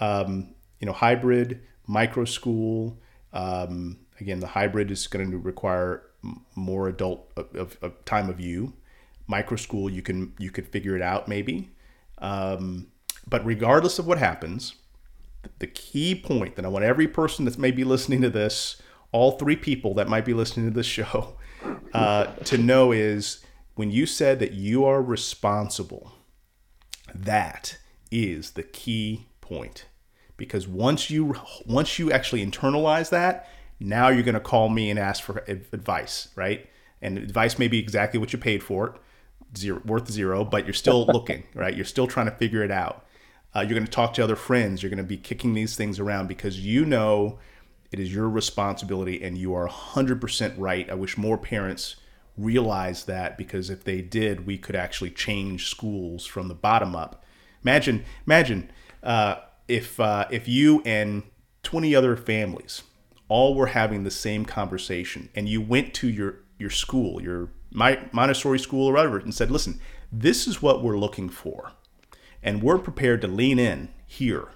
um, 0.00 0.54
you 0.80 0.86
know, 0.86 0.92
hybrid, 0.92 1.60
micro 1.86 2.24
school. 2.24 2.98
Um, 3.32 3.98
again, 4.20 4.40
the 4.40 4.48
hybrid 4.48 4.90
is 4.90 5.06
going 5.06 5.30
to 5.30 5.38
require 5.38 6.02
more 6.54 6.88
adult 6.88 7.30
of, 7.36 7.54
of, 7.54 7.78
of, 7.82 8.04
time 8.04 8.28
of 8.28 8.40
you. 8.40 8.72
Micro 9.26 9.56
school, 9.56 9.90
you 9.90 10.02
can 10.02 10.32
you 10.38 10.50
could 10.50 10.66
figure 10.66 10.96
it 10.96 11.02
out 11.02 11.28
maybe. 11.28 11.70
Um, 12.18 12.88
but 13.28 13.44
regardless 13.44 13.98
of 13.98 14.06
what 14.06 14.18
happens, 14.18 14.74
the 15.58 15.66
key 15.66 16.14
point 16.14 16.56
that 16.56 16.64
I 16.64 16.68
want 16.68 16.84
every 16.84 17.08
person 17.08 17.44
that's 17.44 17.58
maybe 17.58 17.84
listening 17.84 18.22
to 18.22 18.30
this, 18.30 18.80
all 19.12 19.32
three 19.32 19.56
people 19.56 19.94
that 19.94 20.08
might 20.08 20.24
be 20.24 20.34
listening 20.34 20.68
to 20.68 20.74
this 20.74 20.86
show, 20.98 21.36
uh, 21.92 22.26
to 22.44 22.58
know 22.58 22.92
is 22.92 23.44
when 23.74 23.90
you 23.90 24.06
said 24.06 24.38
that 24.40 24.52
you 24.52 24.84
are 24.84 25.02
responsible, 25.02 26.12
that 27.14 27.78
is 28.10 28.52
the 28.52 28.62
key 28.62 29.26
point. 29.40 29.86
Because 30.36 30.68
once 30.68 31.10
you 31.10 31.34
once 31.66 31.98
you 31.98 32.12
actually 32.12 32.46
internalize 32.46 33.10
that, 33.10 33.48
now 33.80 34.08
you're 34.08 34.22
going 34.22 34.34
to 34.34 34.40
call 34.40 34.68
me 34.68 34.90
and 34.90 34.98
ask 34.98 35.22
for 35.22 35.44
advice, 35.48 36.28
right? 36.36 36.68
And 37.02 37.18
advice 37.18 37.58
may 37.58 37.68
be 37.68 37.78
exactly 37.78 38.18
what 38.18 38.32
you 38.32 38.38
paid 38.38 38.62
for 38.62 38.88
it, 38.88 38.92
zero, 39.56 39.82
worth 39.84 40.10
zero, 40.10 40.44
but 40.44 40.64
you're 40.64 40.74
still 40.74 41.06
looking, 41.06 41.44
right? 41.54 41.74
You're 41.74 41.84
still 41.84 42.06
trying 42.06 42.26
to 42.26 42.32
figure 42.32 42.62
it 42.62 42.70
out. 42.70 43.04
Uh, 43.54 43.60
you're 43.60 43.74
going 43.74 43.84
to 43.84 43.90
talk 43.90 44.14
to 44.14 44.24
other 44.24 44.36
friends. 44.36 44.82
You're 44.82 44.90
going 44.90 44.98
to 44.98 45.04
be 45.04 45.16
kicking 45.16 45.54
these 45.54 45.76
things 45.76 45.98
around 45.98 46.26
because 46.26 46.60
you 46.60 46.84
know 46.84 47.38
it 47.90 47.98
is 47.98 48.12
your 48.12 48.28
responsibility 48.28 49.22
and 49.22 49.38
you 49.38 49.54
are 49.54 49.68
100% 49.68 50.54
right. 50.58 50.88
I 50.90 50.94
wish 50.94 51.16
more 51.16 51.38
parents 51.38 51.96
realized 52.36 53.06
that 53.06 53.36
because 53.36 53.70
if 53.70 53.84
they 53.84 54.00
did, 54.00 54.46
we 54.46 54.58
could 54.58 54.76
actually 54.76 55.10
change 55.10 55.68
schools 55.68 56.26
from 56.26 56.48
the 56.48 56.54
bottom 56.54 56.94
up. 56.94 57.24
Imagine, 57.62 58.04
imagine 58.26 58.70
uh, 59.02 59.36
if 59.66 59.98
uh, 59.98 60.26
if 60.30 60.46
you 60.48 60.82
and 60.84 61.22
20 61.62 61.94
other 61.94 62.16
families 62.16 62.82
all 63.28 63.54
were 63.54 63.66
having 63.66 64.04
the 64.04 64.10
same 64.10 64.44
conversation 64.44 65.28
and 65.34 65.48
you 65.48 65.60
went 65.60 65.92
to 65.94 66.08
your 66.08 66.40
your 66.58 66.70
school, 66.70 67.22
your 67.22 67.50
Montessori 67.72 68.58
school 68.58 68.88
or 68.88 68.94
whatever, 68.94 69.18
and 69.18 69.34
said, 69.34 69.50
"Listen, 69.50 69.80
this 70.10 70.46
is 70.46 70.62
what 70.62 70.82
we're 70.82 70.98
looking 70.98 71.28
for." 71.28 71.72
And 72.42 72.62
we're 72.62 72.78
prepared 72.78 73.20
to 73.22 73.28
lean 73.28 73.58
in 73.58 73.88
here 74.06 74.48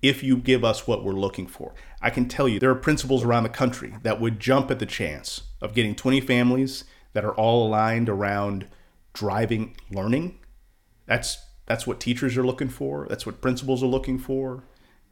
if 0.00 0.22
you 0.22 0.36
give 0.36 0.64
us 0.64 0.86
what 0.86 1.04
we're 1.04 1.12
looking 1.12 1.46
for. 1.46 1.74
I 2.00 2.10
can 2.10 2.28
tell 2.28 2.48
you 2.48 2.58
there 2.58 2.70
are 2.70 2.76
principals 2.76 3.24
around 3.24 3.42
the 3.42 3.48
country 3.48 3.94
that 4.02 4.20
would 4.20 4.38
jump 4.38 4.70
at 4.70 4.78
the 4.78 4.86
chance 4.86 5.42
of 5.60 5.74
getting 5.74 5.94
20 5.94 6.20
families 6.20 6.84
that 7.12 7.24
are 7.24 7.34
all 7.34 7.66
aligned 7.66 8.08
around 8.08 8.66
driving 9.12 9.76
learning. 9.90 10.38
That's 11.06 11.38
that's 11.66 11.86
what 11.86 12.00
teachers 12.00 12.36
are 12.36 12.46
looking 12.46 12.68
for. 12.68 13.06
That's 13.08 13.26
what 13.26 13.42
principals 13.42 13.82
are 13.82 13.88
looking 13.88 14.18
for. 14.18 14.64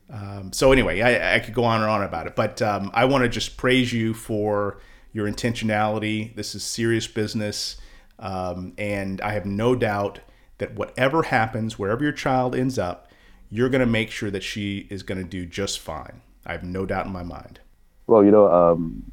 Um, 0.08 0.52
so 0.52 0.72
anyway, 0.72 1.02
I, 1.02 1.34
I, 1.34 1.38
could 1.40 1.52
go 1.52 1.64
on 1.64 1.82
and 1.82 1.90
on 1.90 2.02
about 2.02 2.28
it, 2.28 2.36
but 2.36 2.62
um, 2.62 2.90
I 2.94 3.04
want 3.06 3.24
to 3.24 3.28
just 3.28 3.56
praise 3.56 3.92
you 3.92 4.14
for 4.14 4.78
your 5.12 5.28
intentionality. 5.28 6.34
This 6.34 6.54
is 6.54 6.62
serious 6.62 7.08
business, 7.08 7.76
um, 8.20 8.72
and 8.78 9.20
I 9.20 9.32
have 9.32 9.44
no 9.44 9.74
doubt 9.74 10.20
that 10.58 10.74
whatever 10.74 11.24
happens, 11.24 11.78
wherever 11.78 12.02
your 12.02 12.12
child 12.12 12.54
ends 12.54 12.78
up, 12.78 13.10
you're 13.50 13.68
going 13.68 13.80
to 13.80 13.86
make 13.86 14.10
sure 14.10 14.30
that 14.30 14.42
she 14.42 14.86
is 14.90 15.02
going 15.02 15.18
to 15.18 15.28
do 15.28 15.46
just 15.46 15.78
fine. 15.78 16.22
I 16.44 16.52
have 16.52 16.64
no 16.64 16.86
doubt 16.86 17.06
in 17.06 17.12
my 17.12 17.22
mind. 17.22 17.60
Well, 18.06 18.24
you 18.24 18.30
know, 18.30 18.50
um, 18.52 19.10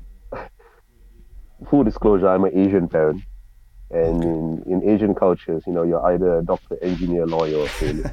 full 1.70 1.84
disclosure, 1.84 2.28
I'm 2.28 2.44
an 2.44 2.58
Asian 2.58 2.88
parent. 2.88 3.24
And 3.92 4.24
in, 4.24 4.64
in 4.66 4.90
Asian 4.90 5.14
cultures, 5.14 5.64
you 5.68 5.74
know, 5.74 5.84
you're 5.84 6.04
either 6.08 6.40
a 6.40 6.42
doctor, 6.44 6.78
engineer, 6.82 7.28
lawyer, 7.28 7.58
or 7.58 7.68
sailor. 7.70 8.12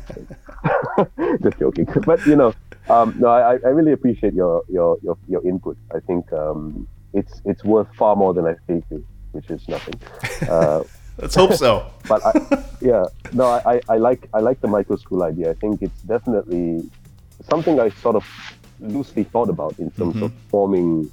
just 1.43 1.59
joking. 1.59 1.87
But, 2.05 2.25
you 2.27 2.37
know, 2.37 2.53
um, 2.91 3.15
no, 3.19 3.29
I, 3.29 3.53
I 3.53 3.69
really 3.69 3.93
appreciate 3.93 4.35
your, 4.35 4.63
your, 4.69 4.99
your, 5.03 5.17
your 5.27 5.47
input. 5.47 5.79
I 5.95 6.01
think 6.01 6.31
um, 6.35 6.87
it's, 7.15 7.41
it's 7.47 7.65
worth 7.65 7.89
far 7.95 8.15
more 8.15 8.35
than 8.35 8.47
I 8.47 8.57
you, 8.69 9.07
which 9.33 9.51
is 9.51 9.67
nothing. 9.69 9.95
Uh, 10.49 10.83
Let's 11.21 11.35
hope 11.35 11.53
so. 11.55 11.87
but 12.09 12.25
I, 12.25 12.65
yeah, 12.81 13.05
no, 13.33 13.45
I, 13.45 13.81
I 13.89 13.97
like 13.97 14.29
I 14.33 14.41
like 14.41 14.61
the 14.61 14.69
micro 14.69 14.97
school 14.97 15.23
idea. 15.23 15.51
I 15.51 15.55
think 15.55 15.83
it's 15.83 16.01
definitely 16.03 16.89
something 17.49 17.81
I 17.81 17.91
sort 17.91 18.17
of 18.17 18.27
loosely 18.81 19.25
thought 19.25 19.49
about 19.49 19.79
in 19.79 19.91
terms 19.91 20.15
mm-hmm. 20.15 20.25
of 20.25 20.33
forming 20.49 21.11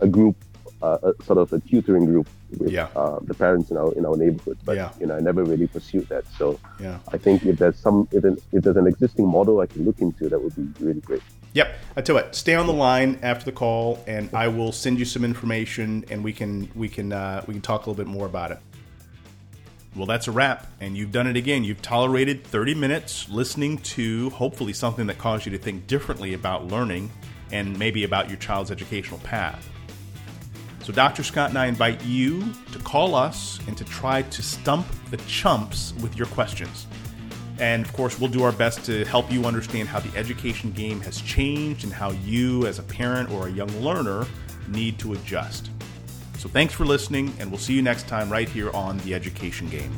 a 0.00 0.08
group, 0.08 0.36
uh, 0.82 0.98
a, 1.02 1.24
sort 1.24 1.38
of 1.38 1.52
a 1.52 1.60
tutoring 1.60 2.06
group 2.06 2.28
with 2.58 2.70
yeah. 2.70 2.88
uh, 2.96 3.18
the 3.22 3.34
parents 3.34 3.70
in 3.70 3.76
our 3.76 3.92
in 3.94 4.06
our 4.06 4.16
neighborhood. 4.16 4.58
But 4.64 4.76
yeah. 4.76 4.90
you 4.98 5.06
know, 5.06 5.16
I 5.16 5.20
never 5.20 5.44
really 5.44 5.66
pursued 5.66 6.08
that. 6.08 6.24
So 6.38 6.58
yeah. 6.80 6.98
I 7.12 7.18
think 7.18 7.44
if 7.44 7.58
there's 7.58 7.78
some 7.78 8.08
if, 8.12 8.24
if 8.24 8.64
there's 8.64 8.76
an 8.76 8.86
existing 8.86 9.26
model 9.26 9.60
I 9.60 9.66
can 9.66 9.84
look 9.84 10.00
into, 10.00 10.28
that 10.28 10.40
would 10.40 10.56
be 10.56 10.84
really 10.84 11.00
great. 11.00 11.22
Yep. 11.54 11.78
I 11.96 12.00
tell 12.00 12.16
you 12.16 12.22
what, 12.22 12.34
stay 12.34 12.54
on 12.54 12.66
the 12.66 12.72
line 12.72 13.18
after 13.22 13.44
the 13.44 13.52
call, 13.52 14.02
and 14.06 14.30
I 14.32 14.48
will 14.48 14.72
send 14.72 14.98
you 14.98 15.04
some 15.04 15.22
information, 15.22 16.04
and 16.10 16.24
we 16.24 16.32
can 16.32 16.70
we 16.74 16.88
can 16.88 17.12
uh, 17.12 17.44
we 17.46 17.52
can 17.52 17.62
talk 17.62 17.86
a 17.86 17.90
little 17.90 18.02
bit 18.02 18.10
more 18.10 18.26
about 18.26 18.52
it. 18.52 18.58
Well, 19.94 20.06
that's 20.06 20.26
a 20.26 20.32
wrap, 20.32 20.68
and 20.80 20.96
you've 20.96 21.12
done 21.12 21.26
it 21.26 21.36
again. 21.36 21.64
You've 21.64 21.82
tolerated 21.82 22.44
30 22.44 22.74
minutes 22.74 23.28
listening 23.28 23.76
to 23.78 24.30
hopefully 24.30 24.72
something 24.72 25.06
that 25.08 25.18
caused 25.18 25.44
you 25.44 25.52
to 25.52 25.58
think 25.58 25.86
differently 25.86 26.32
about 26.32 26.66
learning 26.68 27.10
and 27.50 27.78
maybe 27.78 28.04
about 28.04 28.30
your 28.30 28.38
child's 28.38 28.70
educational 28.70 29.20
path. 29.20 29.68
So, 30.82 30.94
Dr. 30.94 31.22
Scott 31.22 31.50
and 31.50 31.58
I 31.58 31.66
invite 31.66 32.02
you 32.04 32.42
to 32.72 32.78
call 32.78 33.14
us 33.14 33.60
and 33.68 33.76
to 33.76 33.84
try 33.84 34.22
to 34.22 34.42
stump 34.42 34.86
the 35.10 35.18
chumps 35.18 35.92
with 36.00 36.16
your 36.16 36.26
questions. 36.28 36.86
And 37.58 37.84
of 37.84 37.92
course, 37.92 38.18
we'll 38.18 38.30
do 38.30 38.42
our 38.44 38.50
best 38.50 38.86
to 38.86 39.04
help 39.04 39.30
you 39.30 39.44
understand 39.44 39.88
how 39.88 40.00
the 40.00 40.16
education 40.18 40.72
game 40.72 41.00
has 41.02 41.20
changed 41.20 41.84
and 41.84 41.92
how 41.92 42.12
you, 42.12 42.66
as 42.66 42.78
a 42.78 42.82
parent 42.82 43.30
or 43.30 43.46
a 43.46 43.50
young 43.50 43.70
learner, 43.82 44.26
need 44.68 44.98
to 45.00 45.12
adjust. 45.12 45.68
So 46.42 46.48
thanks 46.48 46.74
for 46.74 46.84
listening, 46.84 47.32
and 47.38 47.52
we'll 47.52 47.60
see 47.60 47.72
you 47.72 47.82
next 47.82 48.08
time 48.08 48.28
right 48.28 48.48
here 48.48 48.72
on 48.72 48.98
The 48.98 49.14
Education 49.14 49.68
Game. 49.68 49.92